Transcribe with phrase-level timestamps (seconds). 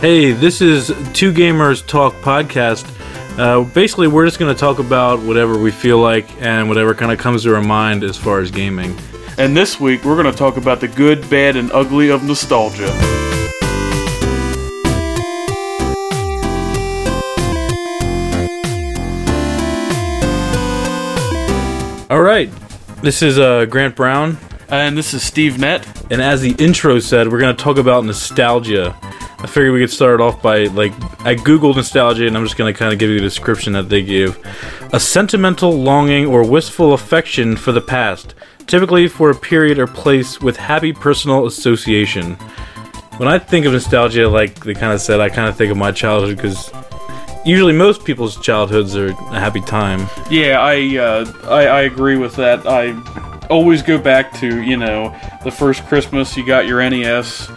[0.00, 2.86] Hey, this is Two Gamers Talk podcast.
[3.36, 7.10] Uh, basically, we're just going to talk about whatever we feel like and whatever kind
[7.10, 8.96] of comes to our mind as far as gaming.
[9.38, 12.86] And this week, we're going to talk about the good, bad, and ugly of nostalgia.
[22.10, 22.50] All right,
[23.02, 24.38] this is uh, Grant Brown,
[24.70, 25.86] And this is Steve Nett.
[26.10, 28.96] and as the intro said, we're going to talk about nostalgia.
[29.40, 32.72] I figured we could start off by like I googled nostalgia, and I'm just to
[32.72, 34.36] kind of give you the description that they give:
[34.92, 38.34] a sentimental longing or wistful affection for the past,
[38.66, 42.34] typically for a period or place with happy personal association.
[43.18, 45.76] When I think of nostalgia, like they kind of said, I kind of think of
[45.76, 46.72] my childhood because
[47.44, 50.08] usually most people's childhoods are a happy time.
[50.30, 52.66] Yeah, I, uh, I I agree with that.
[52.66, 52.92] I
[53.48, 57.48] always go back to you know the first Christmas you got your NES.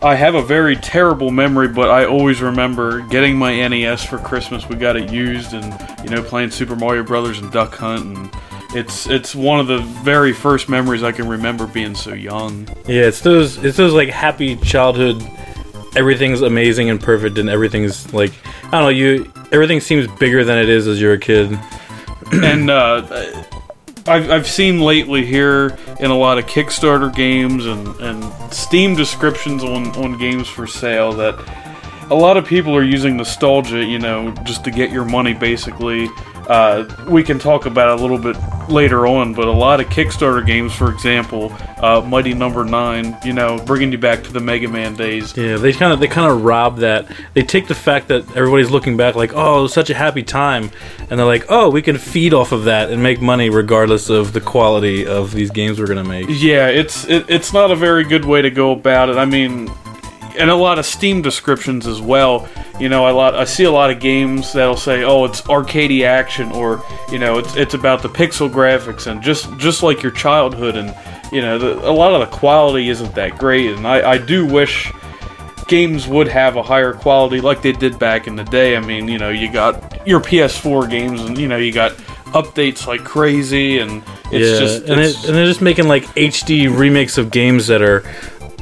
[0.00, 4.68] I have a very terrible memory, but I always remember getting my NES for Christmas.
[4.68, 5.64] We got it used, and
[6.04, 8.30] you know playing Super Mario Brothers and Duck Hunt, and
[8.74, 12.68] it's it's one of the very first memories I can remember being so young.
[12.86, 15.20] Yeah, it's those it's those like happy childhood.
[15.96, 18.32] Everything's amazing and perfect, and everything's like
[18.64, 18.88] I don't know.
[18.90, 21.58] You everything seems bigger than it is as you're a kid.
[22.32, 23.42] and uh,
[24.08, 29.62] I've, I've seen lately here in a lot of Kickstarter games and, and Steam descriptions
[29.62, 31.34] on, on games for sale that
[32.10, 36.08] a lot of people are using nostalgia, you know, just to get your money basically.
[36.48, 38.36] Uh, we can talk about it a little bit
[38.70, 43.34] later on, but a lot of Kickstarter games, for example, uh, Mighty Number Nine, you
[43.34, 45.36] know, bringing you back to the Mega Man days.
[45.36, 47.06] Yeah, they kind of they kind of rob that.
[47.34, 50.22] They take the fact that everybody's looking back like, oh, it was such a happy
[50.22, 50.70] time,
[51.10, 54.32] and they're like, oh, we can feed off of that and make money regardless of
[54.32, 56.26] the quality of these games we're gonna make.
[56.30, 59.16] Yeah, it's it, it's not a very good way to go about it.
[59.16, 59.70] I mean,
[60.38, 62.48] and a lot of Steam descriptions as well.
[62.80, 66.04] You know, a lot I see a lot of games that'll say, "Oh, it's arcadey
[66.04, 70.12] action," or you know, it's it's about the pixel graphics and just just like your
[70.12, 70.76] childhood.
[70.76, 70.94] And
[71.32, 73.70] you know, the, a lot of the quality isn't that great.
[73.70, 74.92] And I I do wish
[75.68, 78.76] games would have a higher quality like they did back in the day.
[78.76, 81.92] I mean, you know, you got your PS4 games, and you know, you got
[82.32, 86.74] updates like crazy, and it's yeah, just and, it, and they're just making like HD
[86.74, 88.04] remakes of games that are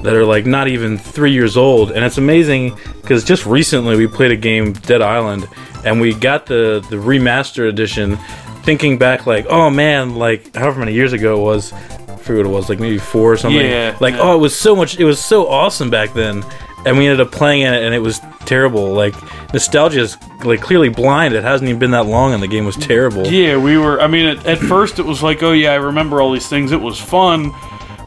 [0.07, 4.07] that are like not even three years old, and it's amazing because just recently we
[4.07, 5.47] played a game, Dead Island,
[5.85, 8.17] and we got the the remastered edition.
[8.63, 12.51] Thinking back, like, oh man, like however many years ago it was, I forget what
[12.51, 13.65] it was, like maybe four or something.
[13.65, 14.23] Yeah, like, yeah.
[14.23, 16.45] oh, it was so much, it was so awesome back then,
[16.85, 18.93] and we ended up playing it, and it was terrible.
[18.93, 19.15] Like,
[19.55, 21.35] nostalgia is like clearly blind.
[21.35, 23.25] It hasn't even been that long, and the game was terrible.
[23.25, 24.01] Yeah, we were.
[24.01, 26.73] I mean, at, at first it was like, oh yeah, I remember all these things.
[26.73, 27.53] It was fun,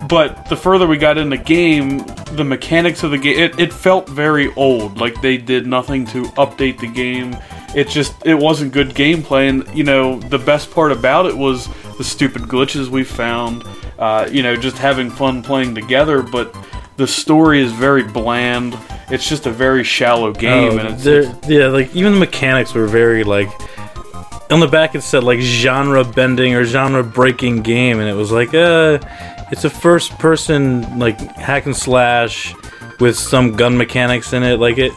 [0.10, 2.00] but the further we got in the game,
[2.34, 4.98] the mechanics of the game, it, it felt very old.
[5.00, 7.38] Like they did nothing to update the game.
[7.76, 9.50] It just it wasn't good gameplay.
[9.50, 13.64] And you know, the best part about it was the stupid glitches we found.
[14.00, 16.56] Uh, you know, just having fun playing together, but.
[16.98, 18.78] The story is very bland.
[19.10, 22.74] It's just a very shallow game, Oh, and it's, there- yeah, like even the mechanics
[22.74, 23.48] were very like.
[24.52, 28.34] On the back it said like genre bending or genre breaking game, and it was
[28.34, 29.00] like, uh,
[29.52, 32.54] it's a first person like hack and slash
[33.00, 34.60] with some gun mechanics in it.
[34.60, 34.92] Like it,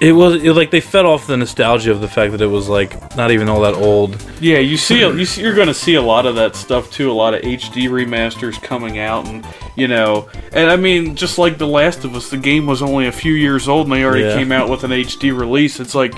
[0.00, 2.68] it was it, like they fed off the nostalgia of the fact that it was
[2.68, 4.22] like not even all that old.
[4.40, 7.10] Yeah, you see, you see, you're going to see a lot of that stuff too.
[7.10, 11.56] A lot of HD remasters coming out, and you know, and I mean, just like
[11.56, 14.24] The Last of Us, the game was only a few years old, and they already
[14.24, 14.34] Yeah.
[14.36, 15.80] came out with an HD release.
[15.80, 16.14] It's like,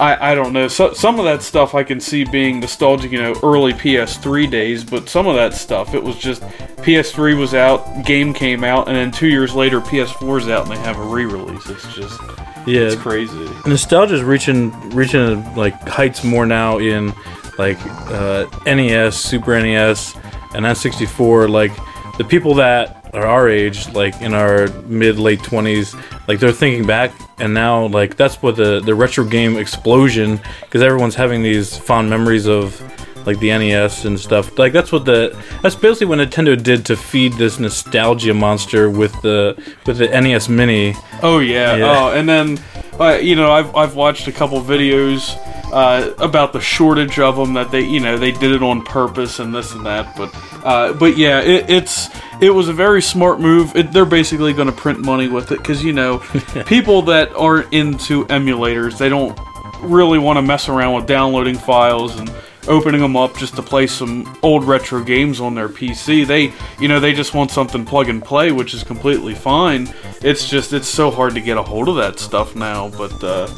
[0.00, 0.66] I, I don't know.
[0.66, 4.82] So, some of that stuff I can see being nostalgic, you know, early PS3 days,
[4.82, 6.42] but some of that stuff, it was just
[6.82, 10.80] PS3 was out, game came out, and then two years later, PS4's out, and they
[10.80, 11.68] have a re-release.
[11.68, 12.18] It's just,
[12.66, 13.48] Yeah, it's crazy.
[13.66, 17.12] nostalgia is reaching reaching like heights more now in
[17.58, 17.78] like
[18.10, 20.14] uh, NES, Super NES,
[20.54, 21.50] and N64.
[21.50, 21.72] Like
[22.16, 25.94] the people that are our age, like in our mid late twenties,
[26.26, 30.82] like they're thinking back, and now like that's what the the retro game explosion because
[30.82, 32.80] everyone's having these fond memories of
[33.26, 34.58] like the NES and stuff.
[34.58, 39.12] Like that's what the that's basically what Nintendo did to feed this nostalgia monster with
[39.22, 40.94] the with the NES Mini.
[41.22, 41.76] Oh yeah.
[41.76, 41.98] Yeah.
[41.98, 42.58] Oh, and then
[43.00, 45.36] uh, you know I've I've watched a couple videos
[45.72, 49.38] uh, about the shortage of them that they you know they did it on purpose
[49.38, 50.16] and this and that.
[50.16, 52.08] But uh, but yeah, it, it's
[52.40, 53.74] it was a very smart move.
[53.74, 56.18] It, they're basically going to print money with it because you know
[56.66, 59.38] people that aren't into emulators they don't
[59.80, 62.30] really want to mess around with downloading files and
[62.70, 66.26] opening them up just to play some old retro games on their PC.
[66.26, 69.92] They, you know, they just want something plug and play, which is completely fine.
[70.22, 73.22] It's just it's so hard to get a hold of that stuff now, but.
[73.22, 73.48] Uh,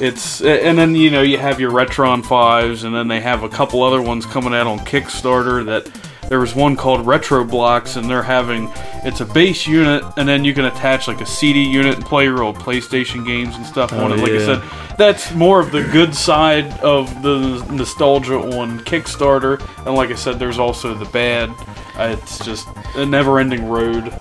[0.00, 3.48] it's and then you know you have your Retron fives, and then they have a
[3.48, 5.90] couple other ones coming out on Kickstarter that
[6.28, 8.70] there was one called Retro Blocks, and they're having
[9.04, 12.24] it's a base unit, and then you can attach like a CD unit and play
[12.24, 14.20] your old PlayStation games and stuff on Oh, it.
[14.20, 14.62] Like I said,
[14.96, 20.38] that's more of the good side of the nostalgia on Kickstarter, and like I said,
[20.38, 21.50] there's also the bad.
[21.96, 24.12] It's just a never-ending road.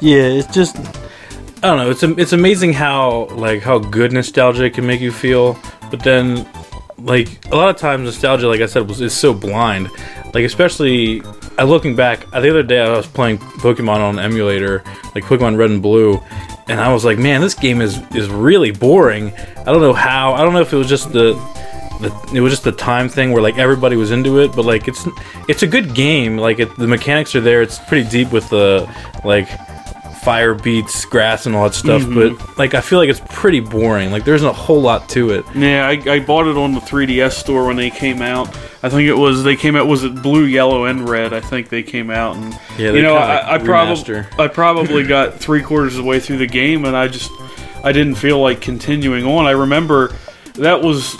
[0.00, 1.90] Yeah, it's just I don't know.
[1.90, 5.58] It's it's amazing how like how good nostalgia can make you feel,
[5.90, 6.46] but then
[6.98, 9.88] like a lot of times nostalgia, like I said, was is so blind.
[10.34, 11.22] Like especially
[11.58, 14.84] I looking back, uh, the other day I was playing Pokemon on emulator,
[15.14, 16.22] like Pokemon Red and Blue,
[16.68, 19.32] and I was like, man, this game is is really boring.
[19.58, 20.34] I don't know how.
[20.34, 21.32] I don't know if it was just the
[22.00, 24.86] the, it was just the time thing where like everybody was into it, but like
[24.86, 25.06] it's
[25.48, 26.38] it's a good game.
[26.38, 27.60] Like it, the mechanics are there.
[27.60, 28.88] It's pretty deep with the
[29.24, 29.48] like
[30.22, 32.02] fire beats grass and all that stuff.
[32.02, 32.36] Mm-hmm.
[32.36, 34.10] But like I feel like it's pretty boring.
[34.10, 35.44] Like there's a whole lot to it.
[35.54, 38.48] Yeah, I, I bought it on the 3DS store when they came out.
[38.82, 41.32] I think it was they came out was it blue, yellow, and red.
[41.32, 44.24] I think they came out and Yeah, you know I, like, I probably.
[44.38, 47.30] I probably got three quarters of the way through the game and I just
[47.84, 49.46] I didn't feel like continuing on.
[49.46, 50.14] I remember
[50.54, 51.14] that was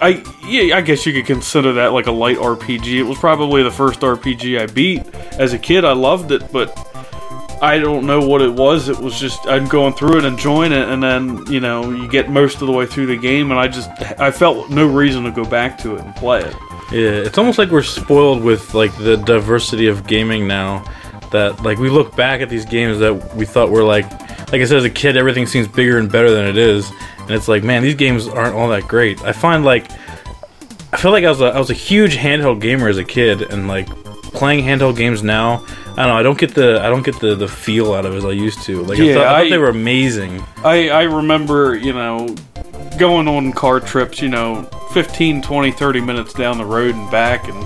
[0.00, 2.98] I yeah I guess you could consider that like a light RPG.
[2.98, 5.06] It was probably the first RPG I beat
[5.38, 5.84] as a kid.
[5.84, 6.76] I loved it, but
[7.62, 8.88] I don't know what it was.
[8.88, 12.08] It was just I'm going through it, and enjoying it, and then you know you
[12.08, 13.88] get most of the way through the game, and I just
[14.20, 16.56] I felt no reason to go back to it and play it.
[16.90, 20.84] Yeah, it's almost like we're spoiled with like the diversity of gaming now.
[21.30, 24.10] That like we look back at these games that we thought were like,
[24.50, 27.30] like I said as a kid, everything seems bigger and better than it is, and
[27.30, 29.22] it's like, man, these games aren't all that great.
[29.22, 29.88] I find like,
[30.92, 33.40] I feel like I was a I was a huge handheld gamer as a kid,
[33.40, 33.86] and like
[34.32, 35.64] playing handheld games now.
[35.92, 36.16] I don't know.
[36.16, 38.30] I don't get the I don't get the, the feel out of it as I
[38.30, 38.82] used to.
[38.82, 40.42] Like I, thought, I thought I- they were amazing.
[40.64, 42.34] I I remember you know
[42.98, 44.62] going on car trips, you know
[44.92, 47.56] 15, 20, 30 minutes down the road and back, and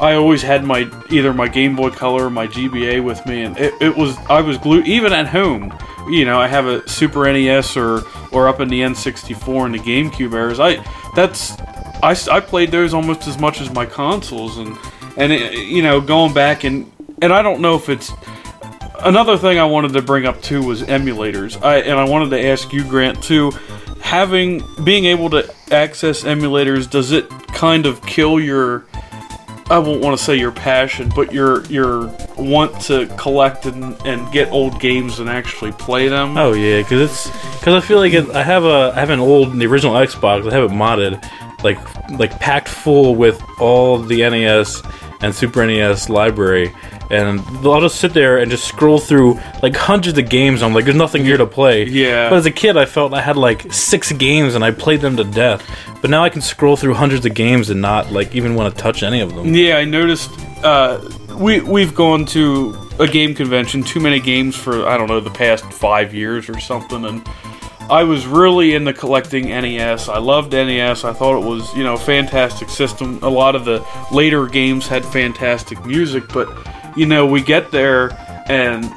[0.00, 3.58] I always had my either my Game Boy Color or my GBA with me, and
[3.58, 5.76] it, it was I was glued even at home.
[6.08, 8.02] You know, I have a Super NES or
[8.32, 10.58] or up in the N64 and the GameCube eras.
[10.60, 10.76] I
[11.14, 11.58] that's
[12.02, 14.76] I, I played those almost as much as my consoles, and
[15.16, 16.90] and it, you know going back and
[17.22, 18.12] and I don't know if it's
[19.00, 21.62] another thing I wanted to bring up too was emulators.
[21.62, 23.52] I and I wanted to ask you, Grant, too.
[24.00, 28.86] Having being able to access emulators, does it kind of kill your
[29.70, 32.06] I won't want to say your passion, but your your
[32.36, 36.36] want to collect and, and get old games and actually play them?
[36.36, 37.26] Oh yeah, because it's
[37.60, 40.50] because I feel like it, I have a I have an old the original Xbox.
[40.50, 41.24] I have it modded,
[41.62, 41.78] like
[42.18, 44.82] like packed full with all the NES
[45.20, 46.74] and Super NES library,
[47.10, 50.62] and I'll just sit there and just scroll through like hundreds of games.
[50.62, 51.84] I'm like, there's nothing here to play.
[51.84, 52.30] Yeah.
[52.30, 55.16] But as a kid, I felt I had like six games and I played them
[55.16, 55.66] to death.
[56.00, 58.80] But now I can scroll through hundreds of games and not like even want to
[58.80, 59.54] touch any of them.
[59.54, 60.30] Yeah, I noticed.
[60.62, 61.00] Uh,
[61.36, 65.30] we we've gone to a game convention, too many games for I don't know the
[65.30, 67.26] past five years or something, and
[67.90, 70.08] I was really into collecting NES.
[70.08, 71.02] I loved NES.
[71.04, 73.18] I thought it was you know a fantastic system.
[73.22, 76.48] A lot of the later games had fantastic music, but
[76.96, 78.10] you know we get there
[78.48, 78.90] and.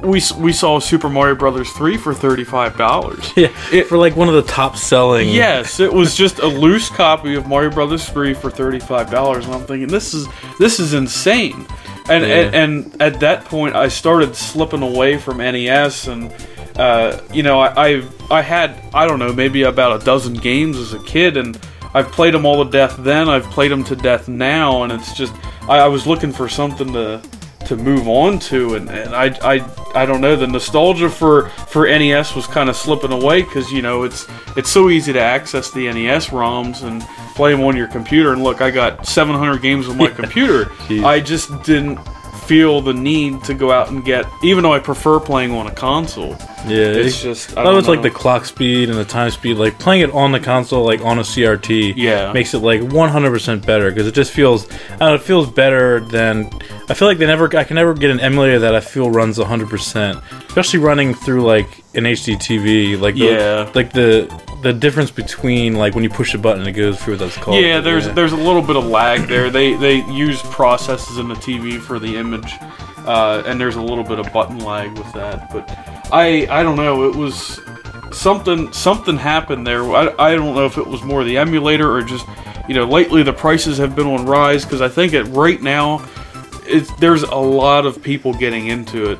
[0.00, 3.36] We, we saw Super Mario Brothers 3 for $35.
[3.72, 5.28] Yeah, for like one of the top selling.
[5.28, 9.54] Yes, it was just a loose copy of Mario Brothers 3 for thirty-five dollars, and
[9.56, 10.28] I'm thinking this is
[10.60, 11.66] this is insane.
[12.08, 12.28] And, Yeah.
[12.52, 16.32] and and at that point, I started slipping away from NES, and
[16.76, 20.76] uh, you know, I I've, I had I don't know maybe about a dozen games
[20.78, 21.58] as a kid, and
[21.92, 22.96] I've played them all to death.
[23.00, 25.34] Then I've played them to death now, and it's just
[25.68, 27.20] I, I was looking for something to
[27.68, 31.86] to move on to and, and I, I I don't know the nostalgia for for
[31.86, 35.70] NES was kind of slipping away because you know it's it's so easy to access
[35.70, 37.02] the NES ROMs and
[37.34, 41.04] play them on your computer and look I got 700 games on my computer Jeez.
[41.04, 41.98] I just didn't
[42.48, 45.70] feel the need to go out and get even though I prefer playing on a
[45.70, 46.30] console
[46.66, 49.78] Yeah, it's just I don't was like the clock speed and the time speed, like
[49.78, 52.32] playing it on the console, like on a CRT, Yeah.
[52.32, 56.00] makes it like 100% better because it just feels, I don't know, it feels better
[56.00, 56.50] than.
[56.90, 59.38] I feel like they never, I can never get an emulator that I feel runs
[59.38, 63.70] 100%, especially running through like an HD TV, like the, Yeah.
[63.74, 64.26] like the
[64.62, 67.62] the difference between like when you push a button, it goes through what that's called.
[67.62, 69.50] Yeah, there's there's a little bit of lag there.
[69.50, 72.52] They they use processes in the TV for the image,
[73.06, 75.50] uh, and there's a little bit of button lag with that.
[75.52, 75.68] But
[76.12, 77.08] I I don't know.
[77.08, 77.60] It was
[78.12, 79.82] something something happened there.
[79.92, 82.26] I, I don't know if it was more the emulator or just
[82.68, 86.06] you know, lately the prices have been on rise because I think it right now,
[86.66, 89.18] it's, there's a lot of people getting into it.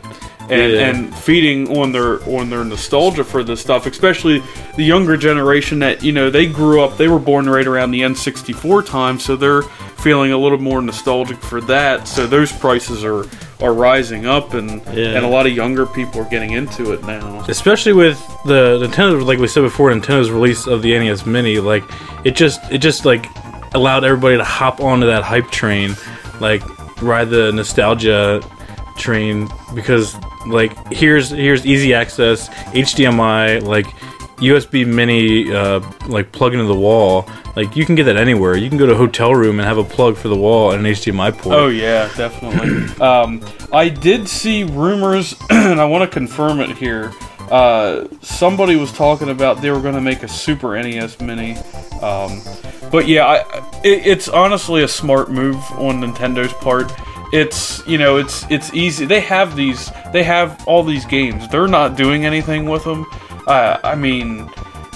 [0.50, 0.88] And, Yeah.
[0.88, 4.42] and feeding on their on their nostalgia for this stuff, especially
[4.76, 8.00] the younger generation that you know they grew up, they were born right around the
[8.02, 9.62] N64 time, so they're
[9.98, 12.08] feeling a little more nostalgic for that.
[12.08, 13.26] So those prices are
[13.60, 15.16] are rising up, and Yeah.
[15.16, 17.44] and a lot of younger people are getting into it now.
[17.48, 21.84] especially with the Nintendo, like we said before, Nintendo's release of the NES Mini, like
[22.24, 23.26] it just it just like
[23.74, 25.94] allowed everybody to hop onto that hype train,
[26.40, 26.62] like
[27.02, 28.40] ride the nostalgia
[28.96, 33.86] train because like here's here's easy access, HDMI, like
[34.38, 37.28] USB Mini, uh, like plug into the wall.
[37.56, 38.56] Like you can get that anywhere.
[38.56, 40.86] You can go to a hotel room and have a plug for the wall and
[40.86, 41.56] an HDMI port.
[41.56, 43.04] Oh yeah, definitely.
[43.04, 47.12] um, I did see rumors, and I want to confirm it here.
[47.50, 51.56] Uh, somebody was talking about they were going to make a Super NES Mini,
[52.02, 52.42] um,
[52.92, 56.92] but yeah, I, it, it's honestly a smart move on Nintendo's part.
[57.32, 59.04] It's you know it's it's easy.
[59.06, 61.48] They have these they have all these games.
[61.48, 63.06] They're not doing anything with them.
[63.46, 64.48] Uh, I mean,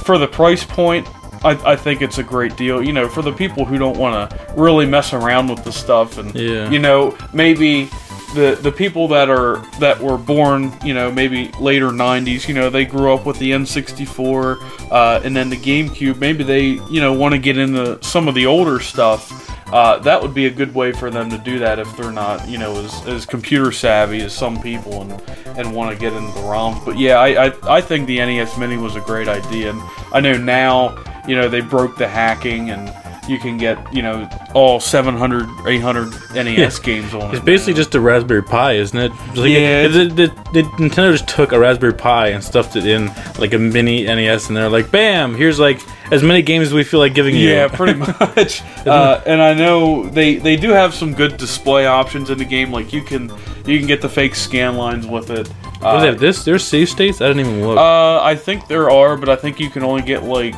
[0.04, 1.06] for the price point,
[1.44, 2.82] I, I think it's a great deal.
[2.82, 6.18] You know, for the people who don't want to really mess around with the stuff,
[6.18, 6.70] and Yeah.
[6.70, 7.90] you know, maybe
[8.34, 12.70] the the people that are that were born, you know, maybe later '90s, you know,
[12.70, 16.16] they grew up with the N64 uh, and then the GameCube.
[16.18, 19.50] Maybe they, you know, want to get into some of the older stuff.
[19.72, 22.46] Uh, that would be a good way for them to do that if they're not,
[22.46, 25.12] you know, as, as computer savvy as some people and
[25.58, 26.84] and want to get into the ROMs.
[26.84, 29.80] But yeah, I, I I think the NES Mini was a great idea, and
[30.12, 32.88] I know now, you know, they broke the hacking and
[33.28, 37.36] you can get, you know, all 700, 800 NES games on it.
[37.36, 37.76] It's basically now.
[37.76, 39.10] just a Raspberry Pi, isn't it?
[39.36, 43.06] Like Yeah, The, the, the, Nintendo just took a Raspberry Pi and stuffed it in
[43.38, 45.34] like a mini NES, and they're like, "Bam!
[45.36, 45.80] Here's like
[46.12, 48.62] as many games as we feel like giving you." Yeah, pretty much.
[48.86, 52.72] Uh, and I know they they do have some good display options in the game.
[52.72, 53.30] Like you can
[53.66, 55.46] you can get the fake scan lines with it.
[55.46, 56.44] What do they Uh, have this?
[56.44, 57.20] There's save states.
[57.20, 57.78] I didn't even look.
[57.78, 60.54] uh, I think there are, but I think you can only get like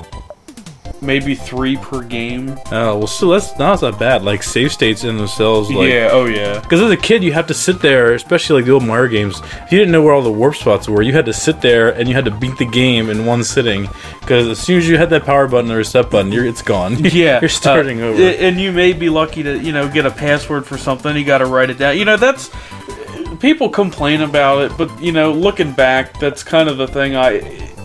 [1.04, 2.58] maybe three per game.
[2.73, 4.23] oh well, still that's not that bad.
[4.23, 5.70] Like save states in themselves.
[5.70, 6.08] Like, yeah.
[6.11, 6.61] Oh yeah.
[6.61, 9.40] Because as a kid, you have to sit there, especially like the old Mario games.
[9.40, 11.94] If you didn't know where all the warp spots were, you had to sit there
[11.94, 13.88] and you had to beat the game in one sitting.
[14.20, 16.96] Because as soon as you had that power button or reset button, you're it's gone.
[17.14, 18.20] Yeah, you're starting uh, over.
[18.20, 21.16] And you may be lucky to, you know, get a password for something.
[21.16, 21.96] You got to write it down.
[21.96, 22.50] You know, that's
[23.38, 27.14] people complain about it, but you know, looking back, that's kind of the thing.
[27.14, 27.30] I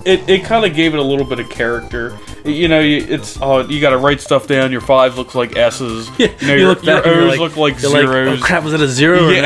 [0.06, 2.18] it, it kind of gave it a little bit of character.
[2.50, 4.72] You know, you, it's oh, you got to write stuff down.
[4.72, 6.10] Your fives looks like S's.
[6.20, 8.40] Yeah, you know, your, look your O's look like zeros.
[8.42, 9.42] oh crap, was it a zero or Yeah.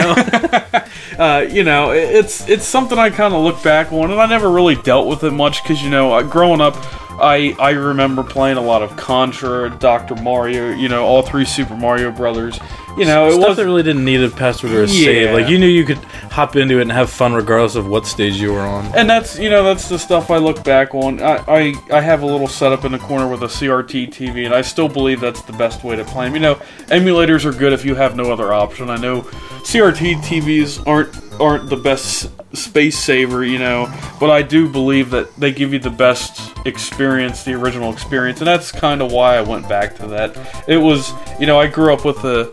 [0.71, 0.79] no?
[1.23, 4.25] uh, you know, it- it's it's something I kind of look back on, and I
[4.25, 6.75] never really dealt with it much because you know, I, growing up,
[7.21, 11.75] I I remember playing a lot of Contra, Doctor Mario, you know, all three Super
[11.75, 12.59] Mario Brothers.
[12.97, 15.33] You know, it Stuff that really didn't need a password or a save.
[15.33, 18.35] Like you knew you could hop into it and have fun regardless of what stage
[18.35, 18.85] you were on.
[18.95, 21.21] and that's you know that's the stuff I look back on.
[21.21, 24.53] I, I I have a little setup in the corner with a CRT TV, and
[24.53, 26.35] I still believe that's the best way to play them.
[26.35, 26.55] You know,
[26.87, 28.89] emulators are good if you have no other option.
[28.89, 29.21] I know
[29.63, 35.35] CRT TVs aren't aren't the best space saver, you know, but I do believe that
[35.37, 39.41] they give you the best experience, the original experience, and that's kind of why I
[39.41, 40.63] went back to that.
[40.67, 42.49] It was, you know, I grew up with the.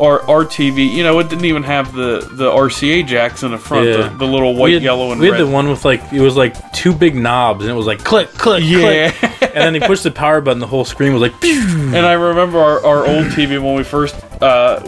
[0.00, 3.58] Our, our TV, you know, it didn't even have the, the RCA jacks in the
[3.58, 4.08] front, Yeah.
[4.08, 5.38] the, the little white, had, yellow, and we red.
[5.40, 8.02] had the one with like it was like two big knobs and it was like
[8.02, 9.10] click click Yeah.
[9.10, 11.38] click, and then he pushed the power button, the whole screen was like.
[11.42, 11.60] Pew!
[11.94, 14.80] And I remember our, our old TV when we first uh,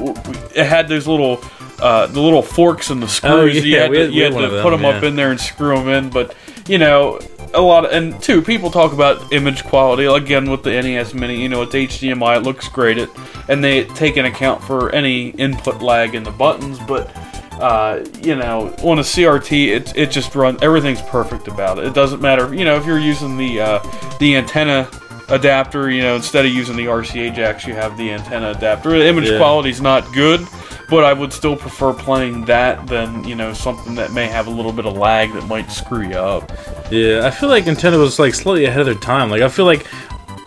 [0.55, 1.45] it had those little
[1.79, 3.33] uh, the little forks and the screws.
[3.33, 5.17] Oh, you had we to, had- you had had to put them, them up in
[5.17, 6.09] there and screw them in.
[6.11, 6.35] But
[6.69, 7.19] you know,
[7.55, 11.41] a lot of, and two people talk about image quality again with the NES Mini.
[11.43, 12.39] You know, it's HDMI.
[12.39, 12.99] It looks great.
[12.99, 13.11] It
[13.49, 17.11] and they take an account for any input lag in the buttons, but.
[17.61, 20.61] Uh, you know, on a CRT, it, it just runs.
[20.63, 21.85] Everything's perfect about it.
[21.85, 22.53] It doesn't matter.
[22.53, 24.91] You know, if you're using the uh, the antenna
[25.29, 28.91] adapter, you know, instead of using the RCA jacks, you have the antenna adapter.
[28.91, 29.37] The image Yeah.
[29.37, 30.41] quality's not good,
[30.93, 34.51] but I would still prefer playing that than you know something that may have a
[34.51, 36.53] little bit of lag that might screw you up.
[36.91, 39.31] Yeah, I feel like Nintendo was like slightly ahead of their time.
[39.31, 39.87] Like I feel like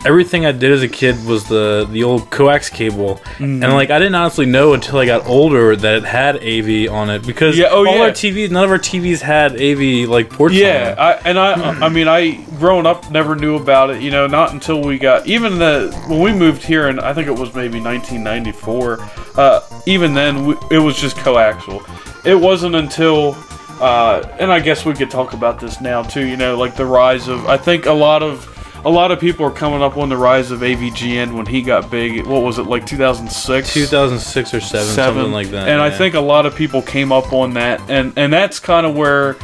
[0.06, 3.62] everything I did as a kid was the the old coax cable, Mm.
[3.64, 7.10] and like I didn't honestly know until I got older that it had AV on
[7.10, 8.02] it because Yeah, oh, all yeah.
[8.02, 10.54] our TVs, none of our TVs had AV like ports.
[10.54, 10.94] on Yeah.
[10.98, 11.52] I, and I,
[11.86, 14.00] I mean, I growing up never knew about it.
[14.00, 17.26] You know, not until we got even the when we moved here, and I think
[17.28, 18.98] it was maybe 1994.
[19.36, 21.82] Uh, even then, we, it was just coaxial.
[22.24, 23.36] It wasn't until,
[23.80, 26.24] uh, and I guess we could talk about this now too.
[26.26, 28.44] You know, like the rise of I think a lot of
[28.86, 31.90] a lot of people are coming up on the rise of AVGN when he got
[31.90, 32.24] big.
[32.24, 33.74] What was it like 2006?
[33.74, 35.68] 2006 or 7, something like that.
[35.68, 38.86] And I think a lot of people came up on that, and and that's kind
[38.86, 39.36] of where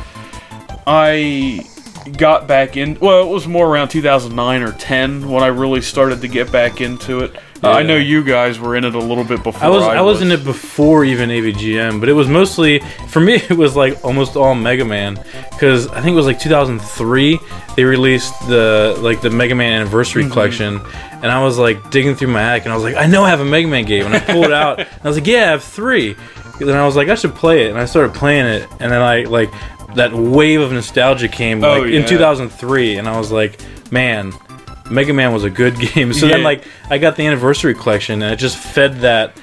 [0.87, 1.67] I
[2.17, 2.97] got back in.
[3.01, 6.81] Well, it was more around 2009 or 10 when I really started to get back
[6.81, 7.37] into it.
[7.65, 9.63] Uh, I know you guys were in it a little bit before.
[9.63, 13.35] I was I was in it before even AVGN, but it was mostly for me.
[13.51, 15.15] It was like almost all Mega Man
[15.51, 17.39] because I think it was like 2003
[17.77, 20.33] they released the like the Mega Man Anniversary Mm-hmm.
[20.33, 20.81] Collection,
[21.23, 23.31] and I was like digging through my attic and I was like, I know I
[23.31, 25.45] have a Mega Man game, and I pulled it out and I was like, Yeah,
[25.45, 26.17] I have three.
[26.59, 28.91] And then I was like, I should play it, and I started playing it, and
[28.93, 29.51] then I like
[29.95, 33.61] that wave of nostalgia came Oh, like in 2003, and I was like,
[33.93, 34.33] man.
[34.93, 36.13] Mega Man was a good game.
[36.13, 39.37] So then, like, I got the anniversary collection, and it just fed that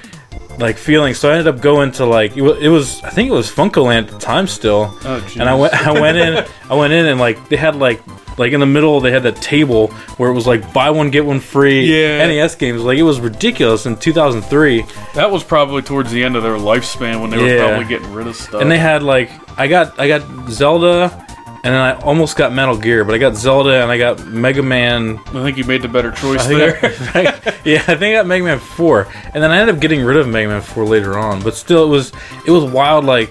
[0.58, 1.14] like feeling.
[1.14, 3.50] So I ended up going to like it wa- it was I think it was
[3.50, 4.96] FuncoLand at the time still.
[5.04, 8.00] Oh, and I went I went in I went in and like they had like
[8.38, 9.88] like in the middle they had that table
[10.18, 12.26] where it was like buy one get one free Yeah.
[12.26, 12.82] NES games.
[12.82, 14.84] Like it was ridiculous in 2003.
[15.14, 18.26] That was probably towards the end of their lifespan when they were probably getting rid
[18.26, 18.60] of stuff.
[18.60, 21.26] And they had like I got I got Zelda
[21.62, 24.62] and then I almost got Metal Gear, but I got Zelda and I got Mega
[24.62, 26.78] Man I think you made the better choice there.
[26.82, 30.02] I- yeah, I think I got Mega Man Four, and then I ended up getting
[30.04, 31.42] rid of Mega Man Four later on.
[31.42, 32.12] But still, it was
[32.46, 33.04] it was wild.
[33.04, 33.30] Like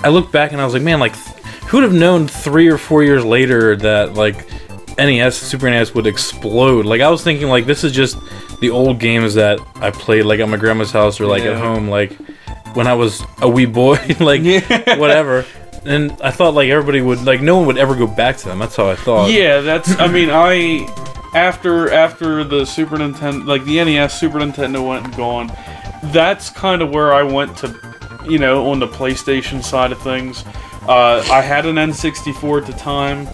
[0.00, 1.14] I look back and I was like, man, like
[1.68, 4.46] who'd have known three or four years later that like
[4.98, 6.84] NES, Super NES would explode?
[6.86, 8.16] Like I was thinking, like this is just
[8.60, 11.88] the old games that I played, like at my grandma's house or like at home,
[11.88, 12.12] like
[12.74, 14.96] when I was a wee boy, like Yeah.
[14.98, 15.44] whatever.
[15.84, 18.58] And I thought like everybody would like no one would ever go back to them.
[18.58, 19.30] That's how I thought.
[19.30, 19.98] Yeah, that's.
[19.98, 20.86] I mean, I
[21.34, 25.52] after after the Super Nintendo, like the NES, Super Nintendo went and gone.
[26.04, 27.74] That's kind of where I went to,
[28.28, 30.44] you know, on the PlayStation side of things.
[30.82, 33.28] Uh, I had an N64 at the time.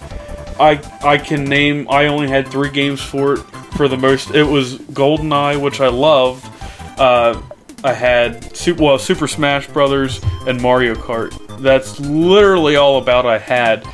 [0.59, 1.87] I I can name.
[1.89, 3.39] I only had three games for it.
[3.75, 6.49] For the most, it was GoldenEye, which I loved.
[6.97, 7.41] Uh,
[7.83, 11.33] I had well, Super Smash Brothers and Mario Kart.
[11.59, 13.85] That's literally all about I had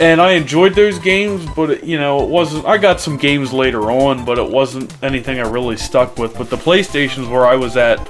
[0.00, 2.64] and I enjoyed those games, but it, you know, it wasn't.
[2.64, 6.36] I got some games later on, but it wasn't anything I really stuck with.
[6.36, 8.00] But the PlayStation's where I was at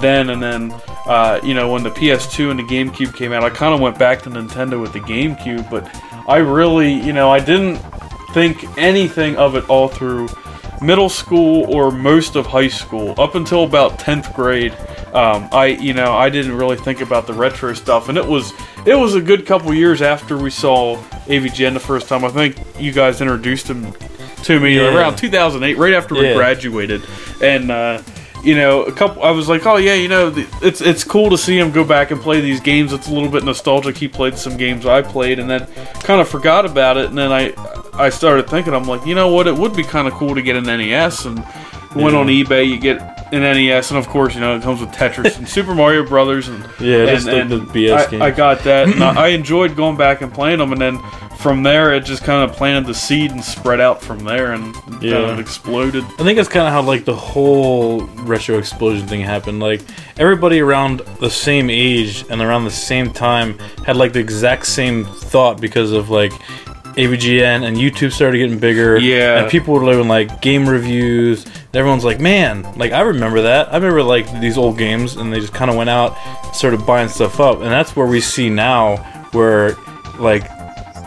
[0.00, 0.72] then, and then,
[1.06, 3.96] uh, you know, when the PS2 and the GameCube came out, I kind of went
[3.96, 5.70] back to Nintendo with the GameCube.
[5.70, 5.88] But
[6.28, 7.76] I really, you know, I didn't
[8.34, 10.28] think anything of it all through
[10.82, 14.76] middle school or most of high school up until about 10th grade
[15.14, 18.52] um, i you know i didn't really think about the retro stuff and it was
[18.86, 22.24] it was a good couple years after we saw avgn the first time.
[22.24, 23.92] I think you guys introduced him
[24.44, 24.94] to me Yeah.
[24.94, 27.02] around 2008 right after we graduated.
[27.42, 28.02] And uh,
[28.44, 31.38] you know a couple i was like oh yeah you know it's it's cool to
[31.38, 32.92] see him go back and play these games.
[32.92, 33.96] It's a little bit nostalgic.
[33.96, 35.66] He played some games i played and then
[36.04, 37.06] kind of forgot about it.
[37.06, 37.52] And then i
[37.94, 39.46] i started thinking i'm like you know what?
[39.48, 41.38] It would be kind of cool to get an nes and
[41.96, 42.68] went on ebay.
[42.68, 45.74] You get an nes and of course you know it comes with tetris and super
[45.74, 48.22] mario brothers and Yeah, and, just the- and the BS I, games.
[48.22, 50.98] I got that and I, I enjoyed going back and playing them and then
[51.38, 54.74] from there it just kind of planted the seed and spread out from there and
[54.74, 59.20] kind of exploded I think that's kind of how like the whole retro explosion thing
[59.20, 59.60] happened.
[59.60, 59.82] Like
[60.18, 65.04] everybody around the same age and around the same time had like the exact same
[65.04, 66.32] thought because of like
[66.96, 68.96] AVGN and YouTube started getting bigger.
[68.98, 69.40] Yeah.
[69.42, 71.44] and people were doing like game reviews.
[71.44, 73.72] And everyone's like, man, like I remember that.
[73.72, 76.16] I remember like these old games, and they just kind of went out,
[76.54, 78.96] started buying stuff up, and that's where we see now
[79.32, 79.76] where
[80.18, 80.48] like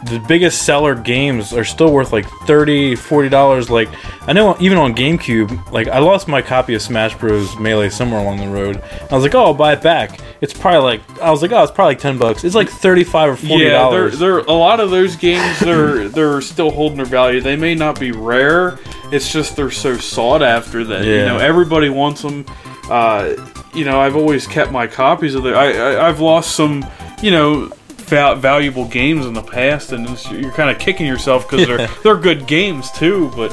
[0.06, 3.90] the biggest seller games are still worth like 30 40 dollars like
[4.28, 8.22] i know even on gamecube like i lost my copy of smash bros melee somewhere
[8.22, 8.82] along the road
[9.12, 11.62] i was like oh i'll buy it back it's probably like i was like oh
[11.64, 14.80] it's probably like 10 bucks it's like 35 or 40 yeah, they're, they're a lot
[14.80, 15.60] of those games.
[15.60, 17.42] They're they're still holding their value.
[17.42, 18.80] They may not be rare.
[19.12, 22.46] It's just they're so sought after that you know everybody wants them.
[22.90, 23.36] Uh,
[23.74, 25.54] you know, I've always kept my copies of the.
[25.54, 26.86] I, I I've lost some.
[27.22, 27.72] You know.
[28.10, 32.17] Val- Valuable games in the past, and you're kind of kicking yourself because they're they're
[32.17, 33.32] good games too.
[33.36, 33.52] But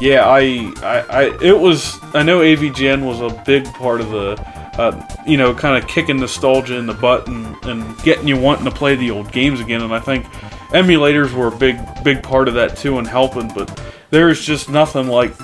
[0.00, 4.36] yeah, I, I, I it was I know AVGN was a big part of the
[4.78, 8.64] uh, you know, kind of kicking nostalgia in the butt and, and getting you wanting
[8.64, 9.82] to play the old games again.
[9.82, 10.24] And I think
[10.70, 13.48] emulators were a big, big part of that too and helping.
[13.48, 15.36] But there's just nothing like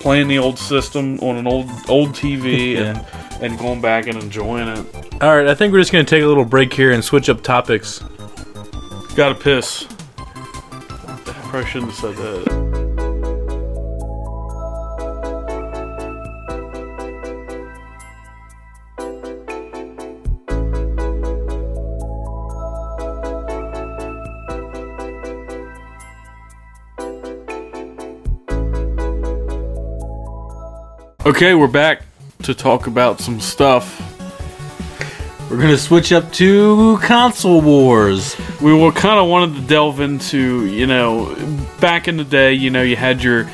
[0.00, 2.98] playing the old system on an old old TV and,
[3.42, 5.22] and going back and enjoying it.
[5.22, 7.42] all right i think we're just gonna take a little break here and switch up
[7.42, 8.02] topics
[9.16, 9.86] Gotta piss.
[10.16, 12.60] Probably shouldn't have said that.
[31.26, 32.02] Okay, we're back
[32.44, 34.06] to talk about some stuff.
[35.50, 38.36] We're gonna switch up to console wars.
[38.60, 41.34] We were kind of wanted to delve into, you know,
[41.80, 43.50] back in the day, you know, you had your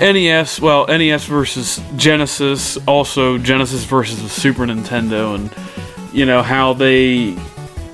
[0.00, 5.54] NES, well, NES versus Genesis, also Genesis versus the Super Nintendo, and
[6.12, 7.36] you know how they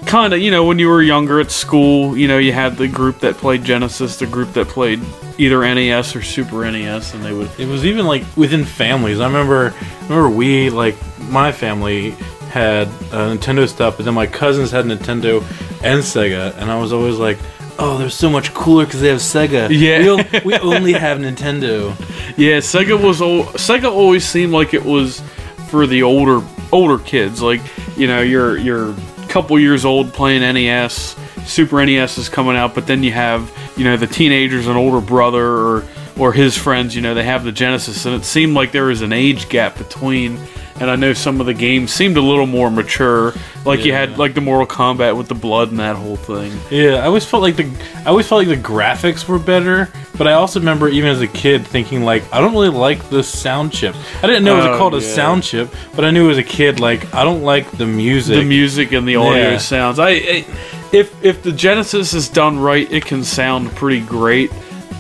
[0.07, 2.89] kind of, you know, when you were younger at school, you know, you had the
[2.89, 5.01] group that played Genesis, the group that played
[5.39, 7.51] either NES or Super NES, and they would.
[7.59, 9.21] It was even like within families.
[9.21, 10.97] I remember, remember we like
[11.29, 12.11] my family
[12.51, 15.41] had uh, Nintendo stuff, but then my cousins had Nintendo
[15.83, 17.39] and Sega, and I was always like,
[17.79, 19.69] "Oh, they're so much cooler because they have Sega.
[19.71, 20.23] Yeah.
[20.33, 21.91] we, we only have Nintendo."
[22.37, 25.21] Yeah, Sega was al- Sega always seemed like it was
[25.69, 27.43] for the older older kids.
[27.43, 27.61] Like
[27.97, 32.75] you know, you're you're a couple years old playing NES, Super NES is coming out,
[32.75, 36.95] but then you have you know the teenagers, an older brother or or his friends.
[36.95, 39.77] You know, they have the Genesis, and it seemed like there was an age gap
[39.79, 40.39] between.
[40.79, 43.33] And I know some of the games seemed a little more mature,
[43.65, 46.53] like you had like the Mortal Kombat with the blood and that whole thing.
[46.71, 47.65] Yeah, I always felt like the
[48.05, 51.27] I always felt like the graphics were better, but I also remember even as a
[51.29, 53.97] kid thinking like I don't really like the sound chip.
[54.23, 56.43] I didn't know it Oh, was called a sound chip, but I knew as a
[56.43, 58.37] kid like I don't like the music.
[58.37, 59.57] the music and the audio Yeah.
[59.57, 59.99] sounds.
[59.99, 60.45] I, I
[60.93, 64.53] if if the Genesis is done right, it can sound pretty great,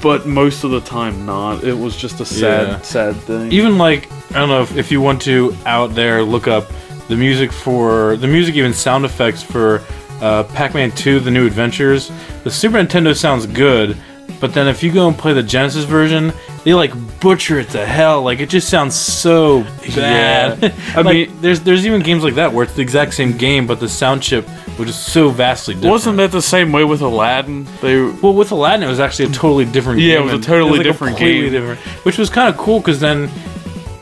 [0.06, 1.64] but most of the time not.
[1.64, 2.80] It was just a sad Yeah.
[2.82, 3.50] sad thing.
[3.52, 6.64] even like I don't know if, if you want to out there look up
[7.08, 9.82] the music for the music even sound effects for
[10.20, 12.10] uh, Pac-Man 2 The New Adventures.
[12.44, 13.96] The Super Nintendo sounds good,
[14.40, 16.32] but then if you go and play the Genesis version,
[16.66, 18.22] they like butcher it to hell.
[18.24, 19.62] Like it just sounds so
[19.94, 20.60] bad.
[20.60, 20.74] Yeah.
[20.96, 23.36] I I mean- mean, there's there's even games like that where it's the exact same
[23.38, 25.92] game, but the sound chip was just so vastly different.
[25.92, 27.68] Wasn't that the same way with Aladdin?
[27.80, 30.10] They Well, with Aladdin, it was actually a totally different game.
[30.10, 31.52] Yeah, it was a and totally like, different completely game.
[31.52, 33.30] different, which was kind of cool because then,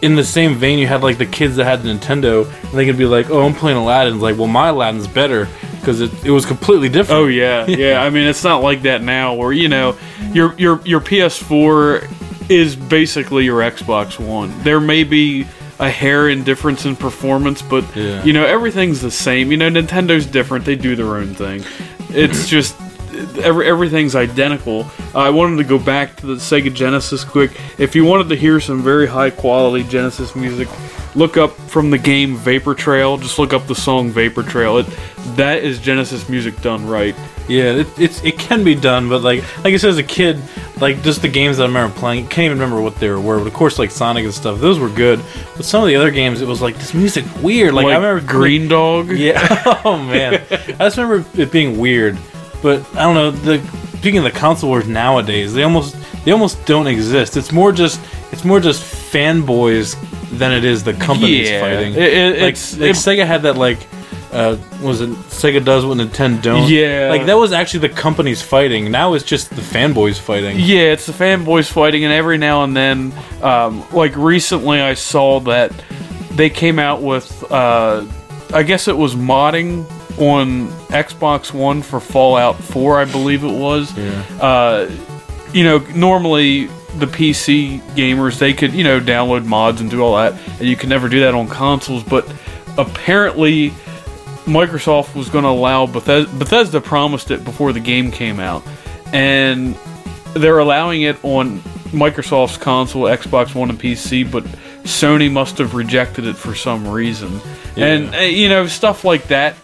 [0.00, 2.86] in the same vein, you had like the kids that had the Nintendo, and they
[2.86, 5.48] could be like, "Oh, I'm playing Aladdin." It's like, well, my Aladdin's better
[5.80, 7.20] because it, it was completely different.
[7.20, 8.02] Oh yeah, yeah.
[8.02, 9.96] I mean, it's not like that now, where you know,
[10.32, 12.08] your your your PS4
[12.48, 14.52] is basically your Xbox One.
[14.62, 15.46] There may be
[15.80, 18.22] a hair in difference in performance, but Yeah.
[18.24, 19.50] you know, everything's the same.
[19.50, 21.64] You know, Nintendo's different; they do their own thing.
[22.10, 22.76] It's just
[23.38, 24.86] every, everything's identical.
[25.14, 27.52] I wanted to go back to the Sega Genesis quick.
[27.78, 30.68] If you wanted to hear some very high quality Genesis music,
[31.14, 33.16] look up from the game Vapor Trail.
[33.16, 34.78] Just look up the song Vapor Trail.
[34.78, 34.86] It
[35.36, 37.14] that is Genesis music done right.
[37.48, 40.40] Yeah, it, it's it can be done, but like like I said as a kid,
[40.80, 43.38] like just the games that I remember playing, can't even remember what they were.
[43.38, 45.20] But of course, like Sonic and stuff, those were good.
[45.56, 47.74] But some of the other games, it was like this music weird.
[47.74, 49.10] Like, I remember Green Dog.
[49.10, 49.62] Yeah.
[49.86, 52.16] Oh man, I just remember it being weird.
[52.64, 53.30] But I don't know.
[53.30, 53.58] The
[53.98, 57.36] speaking of the console wars nowadays, they almost they almost don't exist.
[57.36, 58.00] It's more just
[58.32, 59.94] it's more just fanboys
[60.38, 61.60] than it is the companies Yeah.
[61.60, 61.92] fighting.
[61.92, 63.78] It- it- like, it's- like it- Sega had that like.
[64.32, 66.68] Uh, was it Sega does what Nintendo don't?
[66.68, 67.06] Yeah.
[67.08, 68.90] like that was actually the companies fighting.
[68.90, 70.56] Now it's just the fanboys fighting.
[70.58, 75.38] Yeah, it's the fanboys fighting, and every now and then, um, like recently, I saw
[75.40, 75.70] that
[76.32, 78.02] they came out with, uh,
[78.52, 79.84] I guess it was modding
[80.18, 83.96] on Xbox One for Fallout 4, I believe it was.
[83.96, 84.24] Yeah.
[84.40, 84.90] Uh,
[85.52, 90.16] you know, normally the PC gamers they could you know download mods and do all
[90.16, 92.02] that, and you can never do that on consoles.
[92.02, 92.32] But
[92.78, 93.70] apparently,
[94.44, 98.62] Microsoft was going to allow Bethesda, Bethesda promised it before the game came out,
[99.12, 99.76] and
[100.34, 104.44] they're allowing it on Microsoft's console, Xbox One, and PC, but
[104.84, 107.40] Sony must have rejected it for some reason.
[107.76, 109.56] And uh, you know, stuff like that,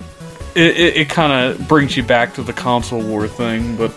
[0.54, 3.92] it, it, it kind of brings you back to the console war thing, but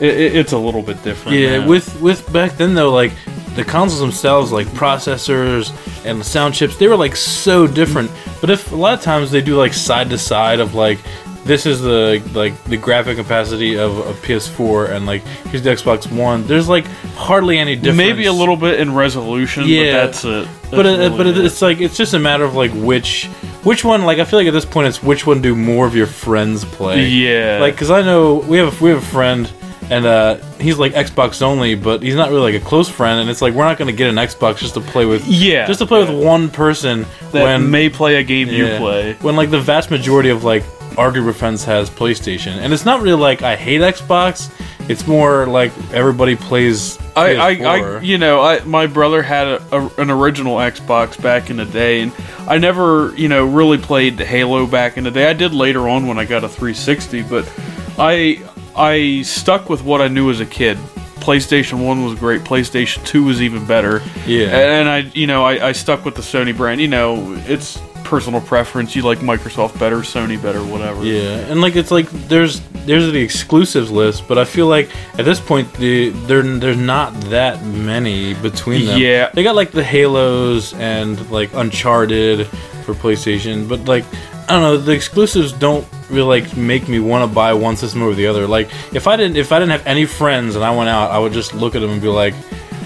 [0.00, 1.38] it, it, it's a little bit different.
[1.38, 1.68] Yeah, now.
[1.68, 3.12] with with back then though, like
[3.54, 5.72] the consoles themselves, like processors
[6.04, 8.10] and the sound chips, they were like so different.
[8.40, 10.98] But if a lot of times they do like side to side of like
[11.44, 16.10] this is the like the graphic capacity of a PS4 and like here's the Xbox
[16.10, 16.46] One.
[16.46, 16.84] There's like
[17.16, 17.96] hardly any difference.
[17.96, 19.92] maybe a little bit in resolution, Yeah.
[19.92, 20.48] but that's it.
[20.70, 23.26] but That's it, but it, it's like it's just a matter of like which
[23.64, 24.04] which one.
[24.04, 26.64] Like I feel like at this point it's which one do more of your friends
[26.64, 27.06] play.
[27.08, 27.58] Yeah.
[27.60, 29.50] Like because I know we have we have a friend
[29.90, 33.20] and uh, he's like Xbox only, but he's not really like a close friend.
[33.20, 35.26] And it's like we're not going to get an Xbox just to play with.
[35.26, 36.10] Yeah, Just to play yeah.
[36.12, 39.14] with one person that when may play a game you play.
[39.22, 40.62] when like the vast majority of like
[40.98, 44.50] our group of friends has PlayStation, and it's not really like I hate Xbox.
[44.90, 46.98] It's more like everybody plays.
[47.14, 51.50] I, I, I, you know, I, my brother had a, a, an original Xbox back
[51.50, 52.12] in the day, and
[52.48, 55.28] I never, you know, really played Halo back in the day.
[55.28, 57.52] I did later on when I got a 360, but
[57.98, 58.42] I,
[58.74, 60.78] I stuck with what I knew as a kid,
[61.20, 62.42] PlayStation One was great.
[62.42, 64.02] PlayStation Two was even better.
[64.26, 64.56] Yeah.
[64.56, 66.80] and I, you know, I, I stuck with the Sony brand.
[66.80, 67.78] You know, it's
[68.08, 68.96] personal preference.
[68.96, 71.04] You like Microsoft better, Sony better, whatever.
[71.04, 75.26] Yeah, and like it's like there's there's the exclusives list, but I feel like at
[75.26, 78.98] this point the there there's not that many between them.
[78.98, 79.30] Yeah.
[79.34, 82.46] they got like the Halos and like Uncharted
[82.84, 84.04] for PlayStation, but like
[84.48, 88.02] I don't know, the exclusives don't really like make me want to buy one system
[88.02, 88.46] over the other.
[88.46, 91.18] Like if I didn't if I didn't have any friends and I went out, I
[91.18, 92.34] would just look at them and be like.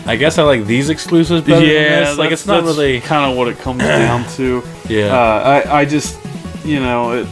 [0.06, 2.14] I guess I like these exclusives better yeah.
[2.18, 3.00] Like it's not that's really.
[3.00, 4.62] kind of what it comes down to.
[4.88, 5.06] Yeah.
[5.16, 6.18] Uh, I, I just,
[6.64, 7.26] you know, it,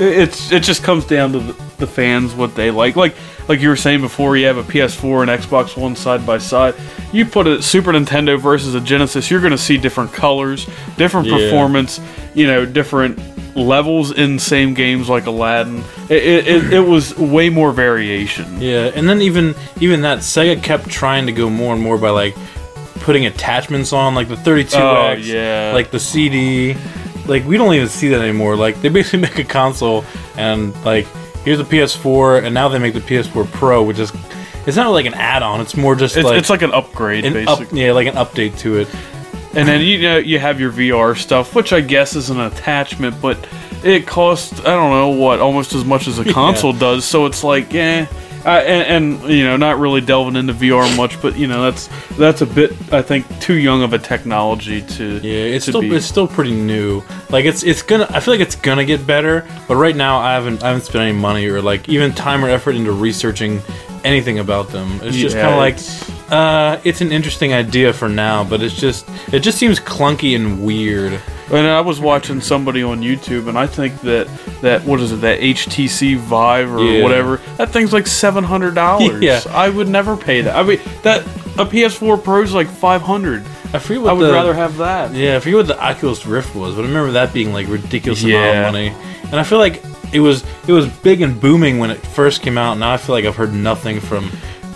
[0.00, 2.94] it- it's it just comes down to the, the fans what they like.
[2.96, 3.14] Like
[3.48, 6.74] like you were saying before, you have a PS4 and Xbox One side by side.
[7.12, 11.28] You put a Super Nintendo versus a Genesis, you're going to see different colors, different
[11.28, 11.38] Yeah.
[11.38, 12.00] performance,
[12.34, 13.18] you know, different
[13.54, 15.82] levels in same games like Aladdin.
[16.08, 18.60] It, it, it, it was way more variation.
[18.60, 22.10] Yeah, and then even even that Sega kept trying to go more and more by
[22.10, 22.36] like
[23.00, 25.72] putting attachments on, like the 32x, Oh, yeah.
[25.74, 26.76] like the CD.
[27.26, 28.56] Like we don't even see that anymore.
[28.56, 30.04] Like they basically make a console
[30.36, 31.06] and like
[31.44, 34.12] here's a PS4, and now they make the PS4 Pro, which is
[34.66, 35.60] it's not like an add-on.
[35.62, 37.66] It's more just It's like it's like an upgrade, an basically.
[37.66, 38.88] up, yeah, like an update to it.
[39.54, 43.20] And then you know you have your VR stuff, which I guess is an attachment,
[43.20, 43.38] but
[43.82, 47.04] it costs I don't know what almost as much as a console does.
[47.04, 48.06] So it's like, eh.
[48.44, 51.88] Uh, and, and you know, not really delving into VR much, but you know, that's
[52.16, 55.80] that's a bit I think too young of a technology to Yeah, it's to still
[55.80, 57.02] be- it's still pretty new.
[57.30, 60.34] Like it's it's gonna I feel like it's gonna get better, but right now I
[60.34, 63.60] haven't I haven't spent any money or like even time or effort into researching
[64.04, 65.00] anything about them.
[65.02, 65.78] It's just kind of like
[66.30, 70.64] uh, it's an interesting idea for now, but it's just it just seems clunky and
[70.64, 71.20] weird.
[71.50, 74.26] And I was watching somebody on YouTube, and I think that
[74.60, 77.02] that what is it that HTC Vive or Yeah.
[77.02, 79.22] whatever that thing's like seven hundred dollars.
[79.22, 79.40] Yeah.
[79.50, 80.54] I would never pay that.
[80.54, 81.22] I mean that
[81.58, 83.44] a PS4 Pro is like five hundred.
[83.72, 85.14] I forget what I would the, rather have that.
[85.14, 88.22] Yeah, I forget what the Oculus Rift was, but I remember that being like ridiculous
[88.22, 88.88] amount of money.
[89.24, 92.58] And I feel like it was it was big and booming when it first came
[92.58, 92.76] out.
[92.78, 94.30] Now I feel like I've heard nothing from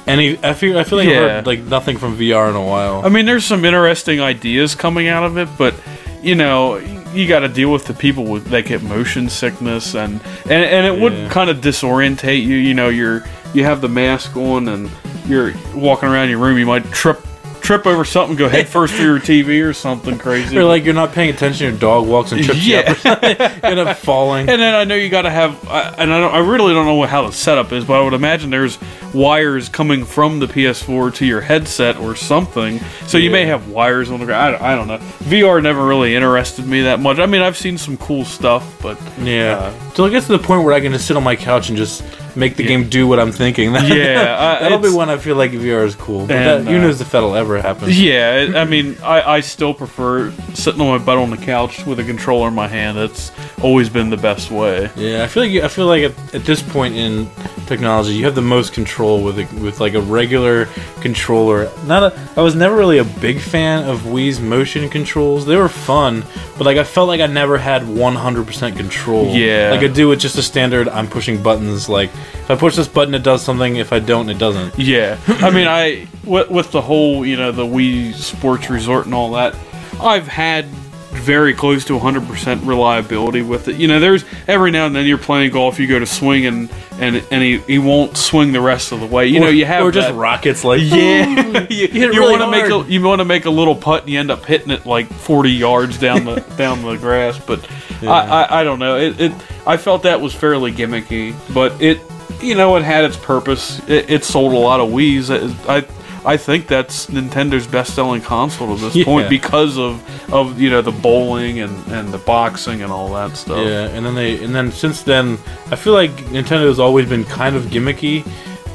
[0.06, 0.38] any.
[0.42, 1.20] I feel I feel like I've Yeah.
[1.36, 3.02] heard like nothing from VR in a while.
[3.04, 5.74] I mean, there's some interesting ideas coming out of it, but
[6.22, 6.76] you know,
[7.14, 10.86] you got to deal with the people with, that get motion sickness, and and, and
[10.86, 11.02] it Yeah.
[11.02, 12.56] would kind of disorientate you.
[12.56, 14.90] You know, you're you have the mask on, and
[15.26, 16.58] you're walking around your room.
[16.58, 17.20] You might trip
[17.60, 20.58] trip over something, go head first through your TV or something crazy.
[20.58, 23.36] Or like you're not paying attention, your dog walks and trips you up, or something,
[23.38, 24.48] you end up falling.
[24.48, 26.86] And then I know you got to have, I- and I don't, I really don't
[26.86, 28.78] know what, how the setup is, but I would imagine there's
[29.14, 32.78] wires coming from the PS4 to your headset or something.
[33.06, 34.42] So you may have wires on the ground.
[34.42, 34.98] I don't, I don't know.
[35.28, 37.18] VR never really interested me that much.
[37.18, 39.56] I mean, I've seen some cool stuff, but Yeah.
[39.58, 41.68] Uh, Till it gets to the point where I can just sit on my couch
[41.68, 42.02] and just
[42.34, 43.72] make the game do what I'm thinking.
[43.82, 46.26] Yeah, I- that'll be when I feel like VR is cool.
[46.26, 47.90] But And, that, who uh, knows if that'll ever happen?
[47.92, 51.84] yeah, it- I mean, I, I still prefer sitting on my butt on the couch
[51.84, 52.96] with a controller in my hand.
[52.96, 53.30] That's
[53.62, 54.90] always been the best way.
[54.96, 57.28] Yeah, I feel like you, I feel like at, at this point in
[57.66, 60.66] technology, you have the most control with a, with like a regular
[61.00, 61.70] controller.
[61.86, 65.46] Not a, I was never really a big fan of Wii's motion controls.
[65.46, 66.24] They were fun,
[66.56, 69.26] but like I felt like I never had 100% control.
[69.34, 69.70] Yeah.
[69.72, 70.88] like I do with just a standard.
[70.88, 71.88] I'm pushing buttons.
[71.88, 73.76] Like if I push this button, it does something.
[73.76, 74.78] If I don't, it doesn't.
[74.78, 79.14] Yeah, I mean, I with, with the whole you know the Wii Sports Resort and
[79.14, 79.56] all that,
[80.00, 80.66] I've had
[81.12, 83.76] very close to 100% reliability with it.
[83.76, 86.70] You know, there's every now and then you're playing golf, you go to swing and
[86.98, 89.26] and and he, he won't swing the rest of the way.
[89.26, 92.50] You know, you have or just that- rockets like yeah, you, it really want to
[92.50, 94.86] make a you want to make a little putt and you end up hitting it
[94.86, 97.38] like 40 yards down the down the grass.
[97.38, 97.68] But
[98.02, 98.96] I, I I don't know.
[98.96, 99.32] It, it
[99.66, 102.00] I felt that was fairly gimmicky, but it
[102.40, 103.80] you know it had its purpose.
[103.88, 105.30] It, it sold a lot of Wii's.
[105.30, 105.86] It- I
[106.24, 109.04] I think that's Nintendo's best selling console to this Yeah.
[109.04, 110.00] point because of
[110.32, 113.58] of you know the bowling and and the boxing and all that stuff.
[113.66, 115.38] Yeah, and then they and then since then,
[115.70, 118.24] I feel like Nintendo's always been kind of gimmicky.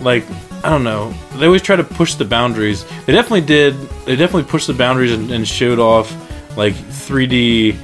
[0.02, 0.26] Like
[0.64, 2.86] I don't know, they always try to push the boundaries.
[3.06, 3.76] They definitely did.
[4.06, 6.12] They definitely pushed the boundaries and, and showed off
[6.58, 7.76] like 3D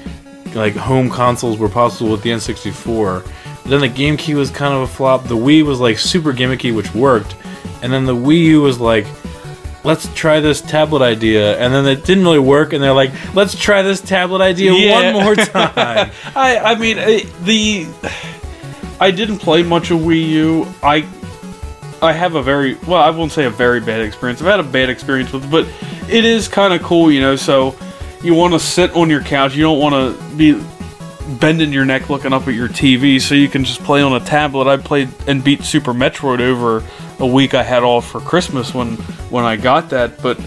[0.55, 3.25] like home consoles were possible with the N64.
[3.65, 5.23] Then the GameCube was kind of a flop.
[5.27, 7.35] The Wii was like super gimmicky, which worked,
[7.81, 9.05] and then the Wii U was like
[9.83, 13.53] let's try this tablet idea and then it didn't really work and they're like let's
[13.57, 15.13] try this tablet idea Yeah.
[15.13, 16.97] one more time I I mean
[17.43, 17.87] the
[18.99, 20.67] I didn't play much of Wii U.
[20.81, 21.05] I
[22.01, 24.41] I have a very well, I won't say a very bad experience.
[24.41, 25.67] I've had a bad experience with it, but
[26.09, 27.35] it is kind of cool, you know.
[27.35, 27.75] So
[28.21, 29.55] you want to sit on your couch.
[29.55, 30.61] You don't want to be
[31.39, 34.19] bending your neck looking up at your TV, so you can just play on a
[34.25, 34.67] tablet.
[34.67, 36.83] I played and beat Super Metroid over
[37.19, 38.95] a week I had off for Christmas when
[39.29, 40.39] when I got that, but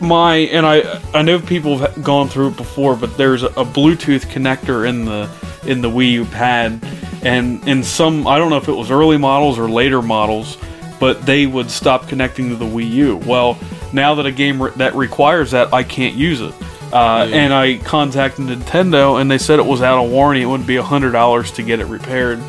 [0.00, 4.26] my and I I know people have gone through it before, but there's a, Bluetooth
[4.26, 5.28] connector in the
[5.66, 6.80] in the Wii U pad,
[7.22, 10.56] and in some I don't know if it was early models or later models,
[11.00, 13.16] but they would stop connecting to the Wii U.
[13.16, 13.58] Well,
[13.92, 16.54] now that a game re- that requires that, I can't use it.
[16.92, 17.36] Uh, Yeah.
[17.36, 20.42] And I contacted Nintendo, and they said it was out of warranty.
[20.42, 22.40] It would be a hundred dollars to get it repaired.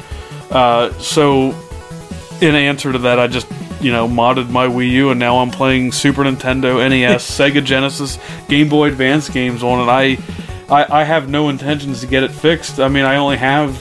[0.52, 1.54] Uh, so,
[2.42, 3.48] in answer to that, I just
[3.82, 8.18] you know modded my Wii U, and now I'm playing Super Nintendo, NES, Sega Genesis,
[8.48, 9.92] Game Boy Advance games on it.
[9.92, 10.18] I,
[10.74, 12.80] I I have no intentions to get it fixed.
[12.80, 13.78] I mean, I only have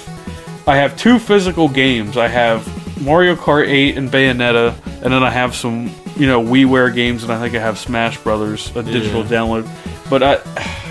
[0.69, 2.17] I have two physical games.
[2.17, 2.67] I have
[3.03, 7.33] Mario Kart 8 and Bayonetta, and then I have some you know WiiWare games, and
[7.33, 9.31] I think I have Smash Brothers, a digital Yeah.
[9.31, 9.69] download.
[10.11, 10.39] But I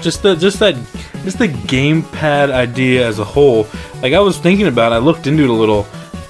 [0.01, 0.75] just the just that
[1.23, 3.67] just the gamepad idea as a whole.
[4.01, 5.86] Like I was thinking about, it, I looked into it a little.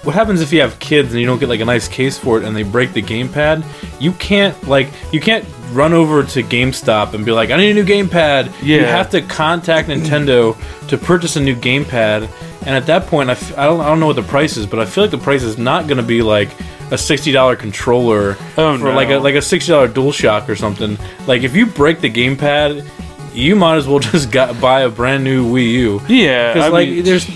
[0.07, 2.37] What happens if you have kids and you don't get like a nice case for
[2.37, 3.65] it and they break the gamepad?
[4.01, 7.73] You can't like you can't run over to GameStop and be like, I need a
[7.73, 8.45] new gamepad.
[8.63, 8.85] You Yeah.
[8.85, 10.55] have to contact Nintendo
[10.87, 12.29] to purchase a new gamepad.
[12.65, 14.65] And at that point, I, f- I don't I don't know what the price is,
[14.65, 16.49] but I feel like the price is not going to be like
[16.89, 20.97] a sixty dollar controller Oh, for like a like a sixty dollar DualShock or something.
[21.27, 22.87] Like if you break the gamepad,
[23.33, 26.01] you might as well just got, buy a brand new Wii U.
[26.07, 27.27] yeah, Because like mean, there's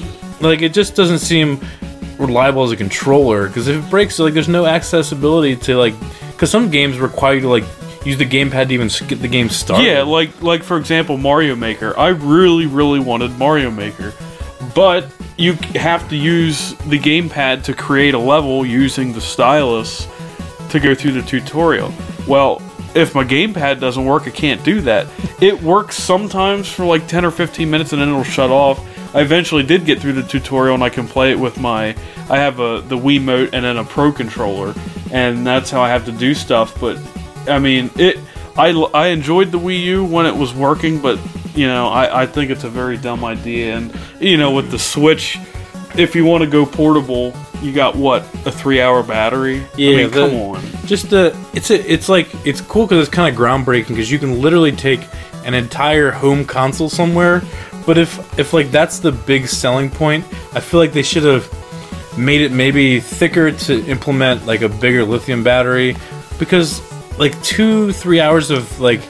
[0.42, 1.60] like it just doesn't seem
[2.22, 3.48] reliable as a controller.
[3.48, 5.96] Because if it breaks, like there's no accessibility to like
[6.32, 7.66] because some games require you to like
[8.06, 9.86] use the gamepad to even get the game started.
[9.86, 11.98] Yeah, like like for example, Mario Maker.
[11.98, 14.14] I really really wanted Mario Maker,
[14.74, 20.08] but you have to use the gamepad to create a level using the stylus
[20.70, 21.92] to go through the tutorial.
[22.28, 22.62] Well,
[22.94, 25.08] if my gamepad doesn't work, I can't do that.
[25.42, 28.80] It works sometimes for like 10 or 15 minutes and then it'll shut off.
[29.14, 31.96] I eventually did get through the tutorial and I can play it with my
[32.30, 34.74] I have a the Wiimote and then a Pro controller
[35.12, 36.98] and that's how I have to do stuff, but
[37.48, 38.18] I mean, it
[38.58, 41.20] I I enjoyed the Wii U when it was working, but
[41.56, 44.80] you know, I I think it's a very dumb idea and you know, with the
[44.80, 45.38] Switch
[45.96, 49.62] if you want to go portable, you got what a three-hour battery.
[49.76, 50.62] Yeah, I mean, the- come on.
[50.86, 54.20] just the it's a, it's like it's cool because it's kind of groundbreaking because you
[54.20, 55.02] can literally take
[55.46, 57.42] an entire home console somewhere.
[57.86, 61.50] But if if like that's the big selling point, I feel like they should have
[62.18, 65.96] made it maybe thicker to implement like a bigger lithium battery.
[66.40, 66.82] Because
[67.18, 69.02] like two three hours of like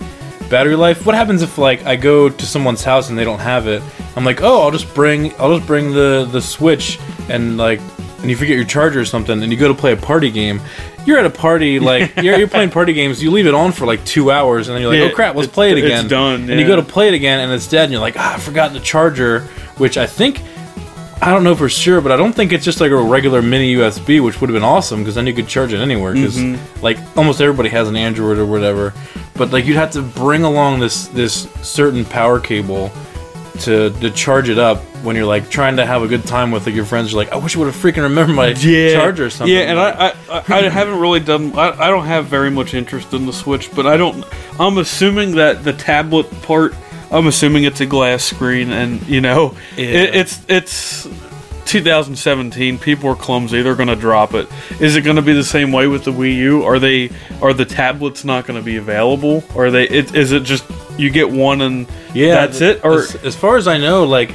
[0.49, 3.67] battery life what happens if like i go to someone's house and they don't have
[3.67, 3.81] it?
[4.17, 7.79] I'm like oh i'll just bring i'll just bring the the switch and like
[8.19, 10.59] and you forget your charger or something and you go to play a party game
[11.05, 13.85] you're at a party like you're, you're playing party games you leave it on for
[13.85, 16.09] like two hours and then you're like Yeah, oh crap let's play it again." it's
[16.09, 18.35] done, and you go to play it again and it's dead and you're like ah
[18.35, 19.41] i forgot the charger
[19.77, 20.41] which i think
[21.23, 23.75] I don't know for sure, but I don't think it's just like a regular mini
[23.75, 26.13] USB, which would have been awesome because then you could charge it anywhere.
[26.13, 26.81] Because Mm-hmm.
[26.83, 28.91] like almost everybody has an Android or whatever,
[29.35, 32.89] but like you'd have to bring along this this certain power cable
[33.59, 36.65] to to charge it up when you're like trying to have a good time with
[36.65, 37.11] like your friends.
[37.11, 39.55] You're like, I wish I would have freaking remembered my charger or something.
[39.55, 41.57] Yeah, and I, I, I, haven't really done.
[41.57, 44.25] I, I don't have very much interest in the Switch, but I don't.
[44.59, 46.73] I'm assuming that the tablet part.
[47.11, 49.85] I'm assuming it's a glass screen, and you know, Yeah.
[49.85, 51.07] it, it's it's
[51.65, 52.79] 2017.
[52.79, 53.61] People are clumsy.
[53.61, 54.47] They're going to drop it.
[54.79, 56.63] Is it going to be the same way with the Wii U?
[56.63, 57.09] Are they
[57.41, 59.43] are the tablets not going to be available?
[59.55, 59.87] Or are they?
[59.87, 60.63] It, is it just
[60.97, 62.85] you get one and Yeah, that's th- it?
[62.85, 64.31] Or as, as far as I know, like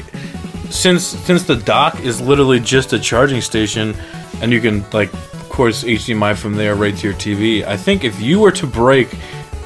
[0.71, 3.95] since since the dock is literally just a charging station,
[4.41, 7.65] and you can like, of course, HDMI from there right to your TV.
[7.65, 9.09] I think if you were to break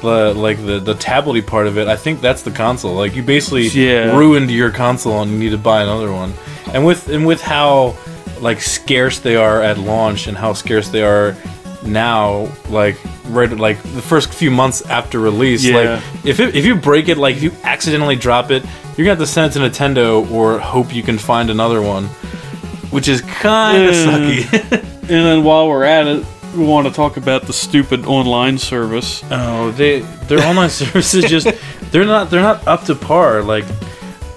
[0.01, 2.93] the like the the tablety part of it, I think that's the console.
[2.95, 4.15] Like you basically Yeah.
[4.17, 6.33] ruined your console and you need to buy another one.
[6.73, 7.95] And with and with how
[8.39, 11.35] like scarce they are at launch and how scarce they are
[11.83, 15.75] now, like right like the first few months after release, Yeah.
[15.77, 18.63] like if it, if you break it, like if you accidentally drop it,
[18.97, 22.05] you're gonna have to send it to Nintendo or hope you can find another one,
[22.91, 24.73] which is kind of Uh, sucky.
[25.01, 29.23] and then while we're at it, we want to talk about the stupid online service.
[29.31, 31.47] oh, they their online service is just
[31.91, 33.41] they're not they're not up to par.
[33.41, 33.65] Like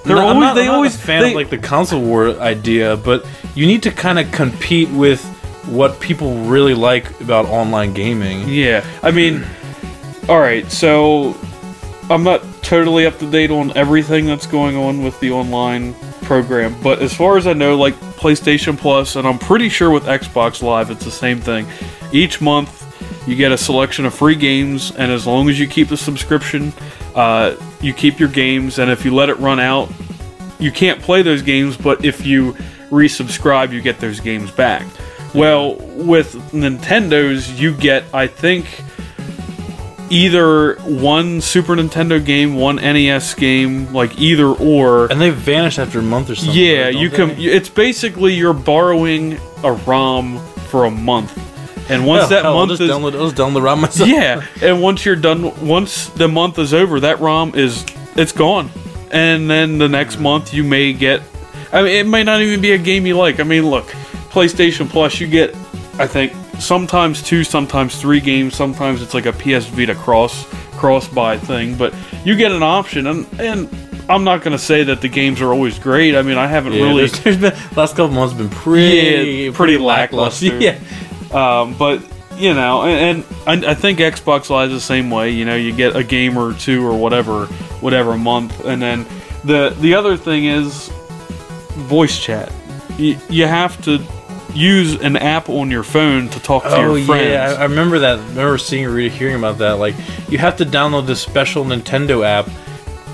[0.04, 2.96] They're I'm always- not, they not always- fan they- of like the console war idea,
[2.96, 5.20] but you need to kind of compete with
[5.66, 8.48] what people really like about online gaming.
[8.48, 9.44] Yeah, I mean,
[10.28, 10.70] all right.
[10.70, 11.36] So
[12.10, 16.74] I'm not totally up to date on everything that's going on with the online program,
[16.82, 20.62] but as far as I know, like PlayStation Plus, and I'm pretty sure with Xbox
[20.62, 21.66] Live, it's the same thing.
[22.12, 22.80] Each month,
[23.26, 26.72] you get a selection of free games, and as long as you keep the subscription,
[27.14, 28.78] uh, you keep your games.
[28.78, 29.90] And if you let it run out,
[30.58, 31.76] you can't play those games.
[31.76, 32.52] But if you
[32.90, 34.86] resubscribe, you get those games back.
[35.34, 38.66] Well, with Nintendo's, you get I think
[40.10, 45.10] either one Super Nintendo game, one NES game, like either or.
[45.10, 46.56] And they vanished after a month or something.
[46.56, 47.30] Yeah, right, you can.
[47.30, 51.36] It's basically you're borrowing a ROM for a month,
[51.90, 53.80] and once Hell, that hell, I'll month just is download, I'll just download the ROM
[53.80, 54.08] myself.
[54.08, 57.84] yeah, and once you're done, once the month is over, that ROM is
[58.16, 58.70] it's gone,
[59.10, 60.22] and then the next hmm.
[60.24, 61.22] month you may get.
[61.72, 63.40] I mean, it may not even be a game you like.
[63.40, 63.92] I mean, look,
[64.34, 65.54] PlayStation Plus, you get,
[65.98, 68.54] I think, sometimes two, sometimes three games.
[68.56, 73.06] Sometimes it's like a PS Vita cross cross buy thing, but you get an option,
[73.06, 73.68] and and
[74.08, 76.14] I'm not gonna say that the games are always great.
[76.16, 77.06] I mean, I haven't Yeah, really.
[77.06, 80.58] there's, there's been last couple months been pretty Yeah, pretty lackluster.
[80.60, 80.78] Yeah,
[81.32, 82.02] Um, but
[82.36, 85.30] you know, and, and I, I think Xbox Live is the same way.
[85.30, 87.46] You know, you get a game or two or whatever,
[87.80, 89.06] whatever month, and then
[89.44, 90.88] the the other thing is
[91.88, 92.52] voice chat.
[92.98, 93.98] You, you have to
[94.52, 97.22] use an app on your phone to talk to Oh your friends.
[97.26, 98.18] Oh yeah, I, I remember that.
[98.18, 99.72] I remember seeing or hearing about that.
[99.72, 99.94] Like,
[100.28, 102.48] you have to download this special Nintendo app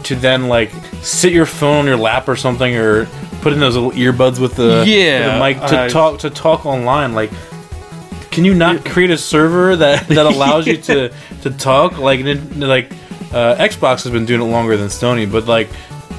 [0.05, 0.71] to then like
[1.03, 3.07] sit your phone on your lap or something, or
[3.43, 6.31] put in those little earbuds with the Yeah, with the mic to I- talk to
[6.31, 7.15] talk online.
[7.15, 7.31] Like,
[8.31, 11.13] can you not create a server that that allows you to
[11.43, 11.99] to talk?
[11.99, 12.21] Like,
[12.57, 12.93] like
[13.33, 15.69] uh, Xbox has been doing it longer than Sony, but like.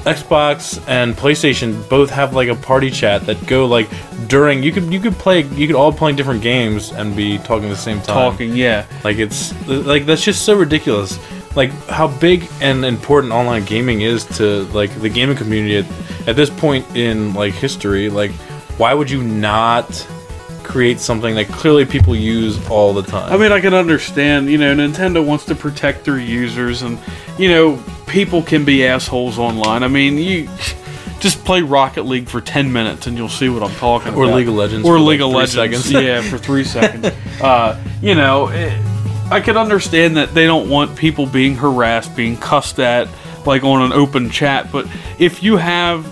[0.04, 3.88] Xbox and PlayStation both have like a party chat that go like
[4.28, 7.66] during you could you could play you could all play different games and be talking
[7.66, 8.30] at the same time.
[8.30, 8.56] talking.
[8.56, 11.18] Yeah, Like it's like that's just so ridiculous.
[11.54, 16.36] Like how big and important online gaming is to like the gaming community at, at
[16.36, 18.08] this point in like history.
[18.08, 18.32] Like
[18.78, 20.06] why would you not
[20.62, 23.32] create something that clearly people use all the time?
[23.32, 24.50] I mean, I can understand.
[24.50, 26.98] You know, Nintendo wants to protect their users, and
[27.38, 29.82] you know, people can be assholes online.
[29.82, 30.48] I mean, you
[31.20, 34.32] just play Rocket League for ten minutes, and you'll see what I'm talking Or about.
[34.32, 35.92] Or League of Legends or for, like, League of Legends.
[35.92, 37.10] yeah, for three seconds.
[37.42, 38.80] Uh, you know, eh,
[39.28, 43.08] I can understand that they don't want people being harassed, being cussed at,
[43.44, 44.70] like on an open chat.
[44.70, 44.86] But
[45.18, 46.06] if you have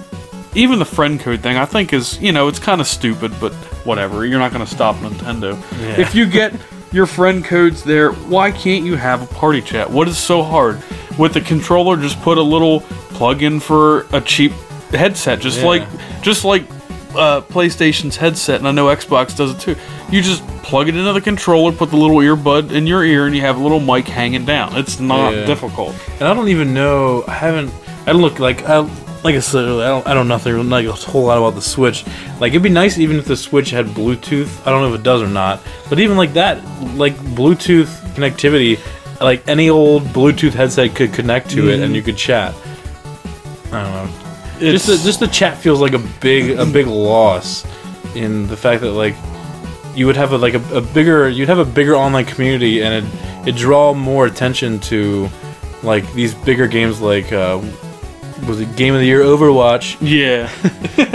[0.57, 3.53] even the friend code thing, I think is you know it's kind of stupid, but
[3.91, 4.25] whatever.
[4.25, 5.53] You're not going to stop Nintendo.
[5.81, 6.01] Yeah.
[6.01, 6.55] If you get
[6.93, 9.91] your friend codes there, why can't you have a party chat?
[9.91, 10.81] What is so hard
[11.19, 11.97] with the controller?
[11.97, 12.81] Just put a little
[13.19, 14.53] plug-in for a cheap
[14.93, 15.67] headset, just Yeah.
[15.67, 15.83] like
[16.23, 16.65] just like
[17.17, 19.75] uh, PlayStation's headset, and I know Xbox does it too.
[20.13, 23.35] You just plug it into the controller, put the little earbud in your ear, and
[23.35, 24.77] you have a little mic hanging down.
[24.77, 25.45] It's not Yeah.
[25.45, 25.95] difficult.
[26.21, 27.25] and I don't even know.
[27.27, 27.73] I haven't.
[28.07, 28.63] I look like.
[28.69, 28.89] I,
[29.23, 30.07] like I said, I don't.
[30.07, 32.05] I don't know nothing like a whole lot about the Switch.
[32.41, 34.67] Like it'd be nice even if the Switch had Bluetooth.
[34.67, 35.61] I don't know if it does or not.
[35.89, 36.63] But even like that,
[36.97, 38.81] like Bluetooth connectivity,
[39.21, 42.55] like any old Bluetooth headset could connect to it and you could chat.
[43.73, 44.11] I don't know.
[44.59, 47.67] Just the, just the chat feels like a big a big loss
[48.15, 49.15] in the fact that like
[49.95, 53.05] you would have a, like a, a bigger you'd have a bigger online community and
[53.05, 55.29] it it draw more attention to
[55.83, 57.61] like these bigger games like uh,
[58.47, 59.97] was it game of the year Overwatch?
[60.01, 60.51] Yeah,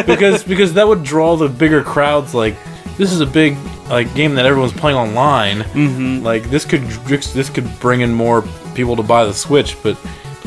[0.05, 2.55] because because that would draw the bigger crowds like
[2.97, 3.57] this is a big
[3.89, 5.61] like game that everyone's playing online.
[5.61, 9.97] Hmm like this could this could bring in more people to buy the Switch but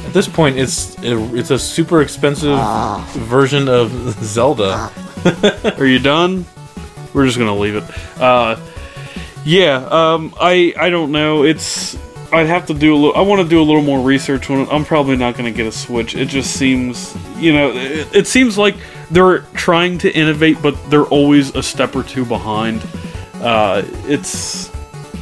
[0.05, 2.59] at this point it's it's a super expensive
[3.13, 3.91] version of
[4.23, 4.91] Zelda.
[5.79, 6.45] Are you done?
[7.13, 7.85] We're just gonna leave it.
[8.21, 8.57] Uh,
[9.45, 11.45] yeah, um, I I don't know.
[11.45, 11.97] It's
[12.33, 13.17] I'd have to do a little.
[13.17, 14.69] I want to do a little more research on it.
[14.71, 16.15] I'm probably not gonna get a Switch.
[16.15, 18.77] It just seems, you know, it, it seems like
[19.11, 22.87] they're trying to innovate, but they're always a step or two behind.
[23.37, 24.71] Uh, it's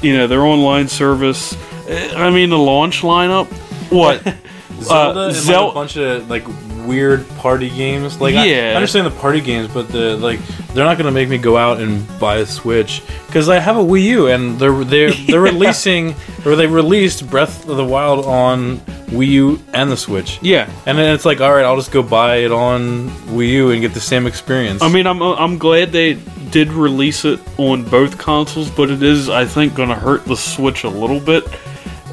[0.03, 1.57] you know their online service.
[1.89, 3.47] eh, I mean the launch lineup.
[3.93, 4.35] What?
[4.83, 6.45] Zelda and Zel- like a bunch of like
[6.87, 8.21] weird party games.
[8.21, 8.71] Like I- Yeah.
[8.73, 10.41] I, understand the party games, but the like
[10.75, 13.83] they're not gonna make me go out and buy a Switch because I have a
[13.83, 16.15] Wii U and they're they're they're releasing
[16.45, 18.79] or they released Breath of the Wild on
[19.11, 20.39] Wii U and the Switch.
[20.43, 20.69] yeah.
[20.87, 23.81] And then it's like, all right, I'll just go buy it on Wii U and
[23.81, 24.83] get the same experience.
[24.83, 26.19] I mean, I'm I'm glad they
[26.51, 30.37] did release it on both consoles, but it is, I think, going to hurt the
[30.37, 31.45] Switch a little bit.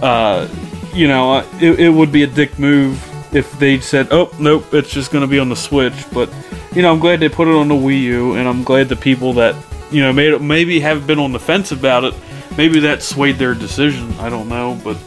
[0.02, 0.48] Uh,
[0.94, 3.02] you know, uh, it, it would be a dick move
[3.36, 6.34] if they said, "Oh, nope, it's just going to be on the Switch." But
[6.76, 8.96] you know, I'm glad they put it on the Wii U, and I'm glad the
[8.96, 9.56] people that
[9.92, 12.14] you know made it, maybe have been on the fence about it,
[12.58, 14.12] maybe that swayed their decision.
[14.20, 14.98] I don't know, but.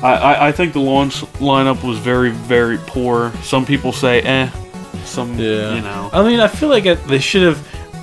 [0.00, 3.32] I, I, I think the launch lineup was very, very poor.
[3.42, 4.48] Some people say, eh.
[5.04, 6.08] Some, yeah, you know.
[6.12, 7.58] I mean, I feel like it, they should have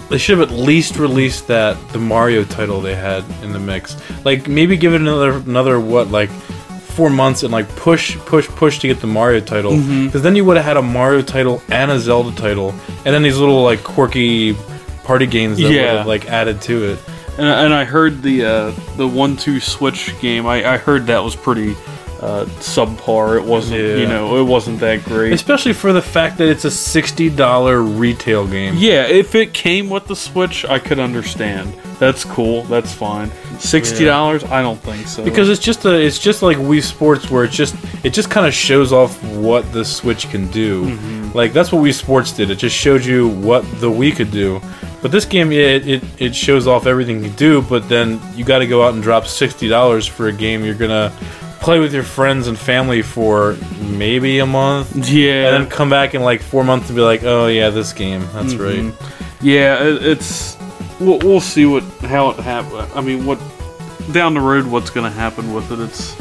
[0.09, 3.97] they should have at least released that the Mario title they had in the mix.
[4.23, 6.29] Like maybe give it another another what like
[6.95, 10.19] four months and like push push push to get the Mario title because Mm-hmm.
[10.23, 12.69] then you would have had a Mario title and a Zelda title
[13.05, 14.55] and then these little like quirky
[15.03, 15.97] party games that would Yeah.
[15.97, 16.99] have like added to it.
[17.37, 20.45] And, and I heard the uh, the one two switch game.
[20.47, 21.75] I, I heard that was pretty
[22.21, 23.37] uh, subpar.
[23.37, 25.33] It wasn't you know it wasn't that great.
[25.33, 28.75] Especially for the fact that it's a sixty dollar retail game.
[28.77, 31.73] yeah, if it came with the Switch, I could understand.
[31.99, 32.63] That's cool.
[32.63, 33.31] That's fine.
[33.57, 34.43] Sixty dollars?
[34.43, 35.23] I don't think so.
[35.23, 38.45] Because it's just a, it's just like Wii Sports, where it just, it just kind
[38.45, 40.85] of shows off what the Switch can do.
[40.85, 41.31] Mm-hmm.
[41.37, 42.49] Like that's what Wii Sports did.
[42.49, 44.61] It just showed you what the Wii could do.
[45.01, 47.61] But this game, yeah, it, it, it shows off everything you do.
[47.61, 50.75] But then you got to go out and drop sixty dollars for a game you're
[50.75, 51.13] gonna
[51.65, 56.13] play with your friends and family for maybe a month, yeah, and then come back
[56.13, 58.21] in like four months and be like, oh yeah, this game.
[58.33, 58.59] That's Mhm.
[58.93, 59.09] right.
[59.41, 60.55] Yeah, it, it's
[60.99, 62.85] we'll, we'll see what how it happen.
[62.95, 63.39] I mean, what
[64.11, 65.79] down the road, what's going to happen with it?
[65.79, 66.15] It's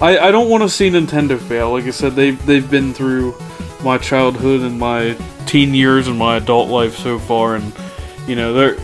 [0.00, 1.72] I, I don't want to see Nintendo fail.
[1.72, 3.34] Like I said, they've they've been through
[3.82, 5.16] my childhood and my
[5.46, 7.72] teen years and my adult life so far, and
[8.28, 8.76] you know they're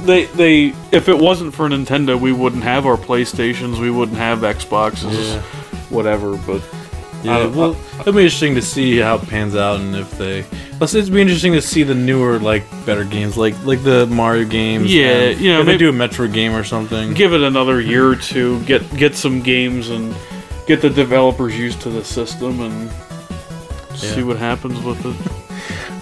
[0.00, 4.40] they they if it wasn't for Nintendo, we wouldn't have our PlayStations, we wouldn't have
[4.40, 5.40] Xboxes, Yeah.
[5.90, 6.36] whatever.
[6.36, 6.62] But
[7.22, 10.44] Yeah, Uh, well, it'll be interesting to see how it pans out and if they.
[10.80, 10.92] Let's.
[10.92, 14.92] It'd be interesting to see the newer, like, better games, like like the Mario games.
[14.92, 17.14] Yeah, and you know, maybe- do a Metroid game or something.
[17.14, 20.12] give it another year or two, get get some games and
[20.66, 22.90] get the developers used to the system and
[23.94, 25.41] see what happens with it.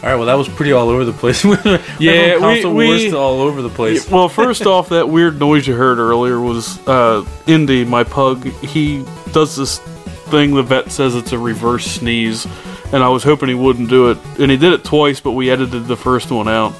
[0.02, 1.44] All right, well, that was pretty all over the place.
[2.00, 4.08] Yeah, we- we- all over the place.
[4.10, 8.46] well, first off, that weird noise you heard earlier was uh, Indy, my pug.
[8.64, 9.78] He does this
[10.30, 10.54] thing.
[10.54, 12.46] The vet says it's a reverse sneeze,
[12.94, 15.50] and I was hoping he wouldn't do it, and he did it twice, but we
[15.50, 16.72] edited the first one out.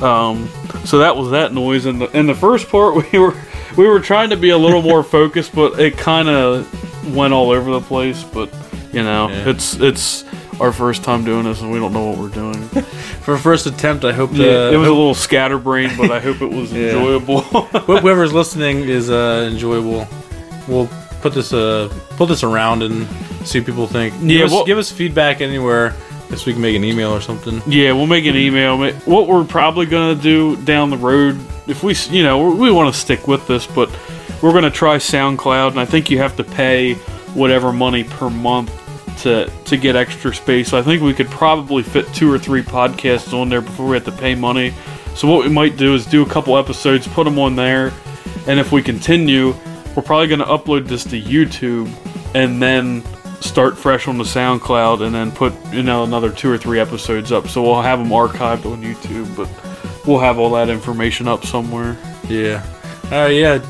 [0.00, 0.48] Um,
[0.84, 1.86] so that was that noise.
[1.86, 3.34] And the in the first part, we were
[3.76, 7.50] we were trying to be a little more focused, but it kind of went all
[7.50, 8.22] over the place.
[8.22, 8.48] But
[8.92, 9.48] you know, Yeah.
[9.50, 10.24] it's it's
[10.60, 12.62] our first time doing this, and we don't know what we're doing.
[13.24, 16.20] For a first attempt, I hope the Yeah, it was a little scatterbrained, but I
[16.20, 16.88] hope it was Yeah.
[16.96, 17.40] enjoyable.
[18.00, 20.06] whoever's listening is uh, enjoyable.
[20.68, 20.88] We'll
[21.22, 23.06] put this uh put this around and
[23.46, 24.14] see what people think.
[24.20, 25.94] Give Yeah, us, well- give us feedback anywhere.
[26.28, 27.60] Guess we can make an email or something.
[27.66, 28.78] yeah, we'll make an email.
[29.04, 33.00] What we're probably gonna do down the road, if we, you know, we want to
[33.00, 33.90] stick with this, but
[34.40, 36.94] we're gonna try SoundCloud, and I think you have to pay
[37.34, 38.70] whatever money per month
[39.22, 40.72] to to get extra space.
[40.72, 44.04] I think we could probably fit two or three podcasts on there before we have
[44.04, 44.74] to pay money.
[45.14, 47.92] So what we might do is do a couple episodes, put them on there,
[48.46, 49.54] and if we continue,
[49.94, 51.90] we're probably going to upload this to YouTube
[52.34, 53.02] and then
[53.40, 57.32] start fresh on the SoundCloud and then put you know another two or three episodes
[57.32, 57.48] up.
[57.48, 59.48] So we'll have them archived on YouTube, but
[60.06, 61.96] we'll have all that information up somewhere.
[62.28, 62.64] Yeah.
[63.10, 63.30] Right.
[63.30, 63.64] Yeah.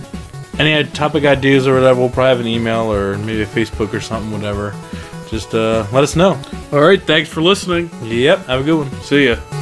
[0.58, 4.00] Any topic ideas or whatever, we'll probably have an email or maybe a Facebook or
[4.00, 4.74] something, whatever.
[5.30, 6.40] Just uh, let us know.
[6.72, 7.88] All right, thanks for listening.
[8.02, 8.46] Yep.
[8.46, 8.90] Have a good one.
[9.02, 9.59] See ya.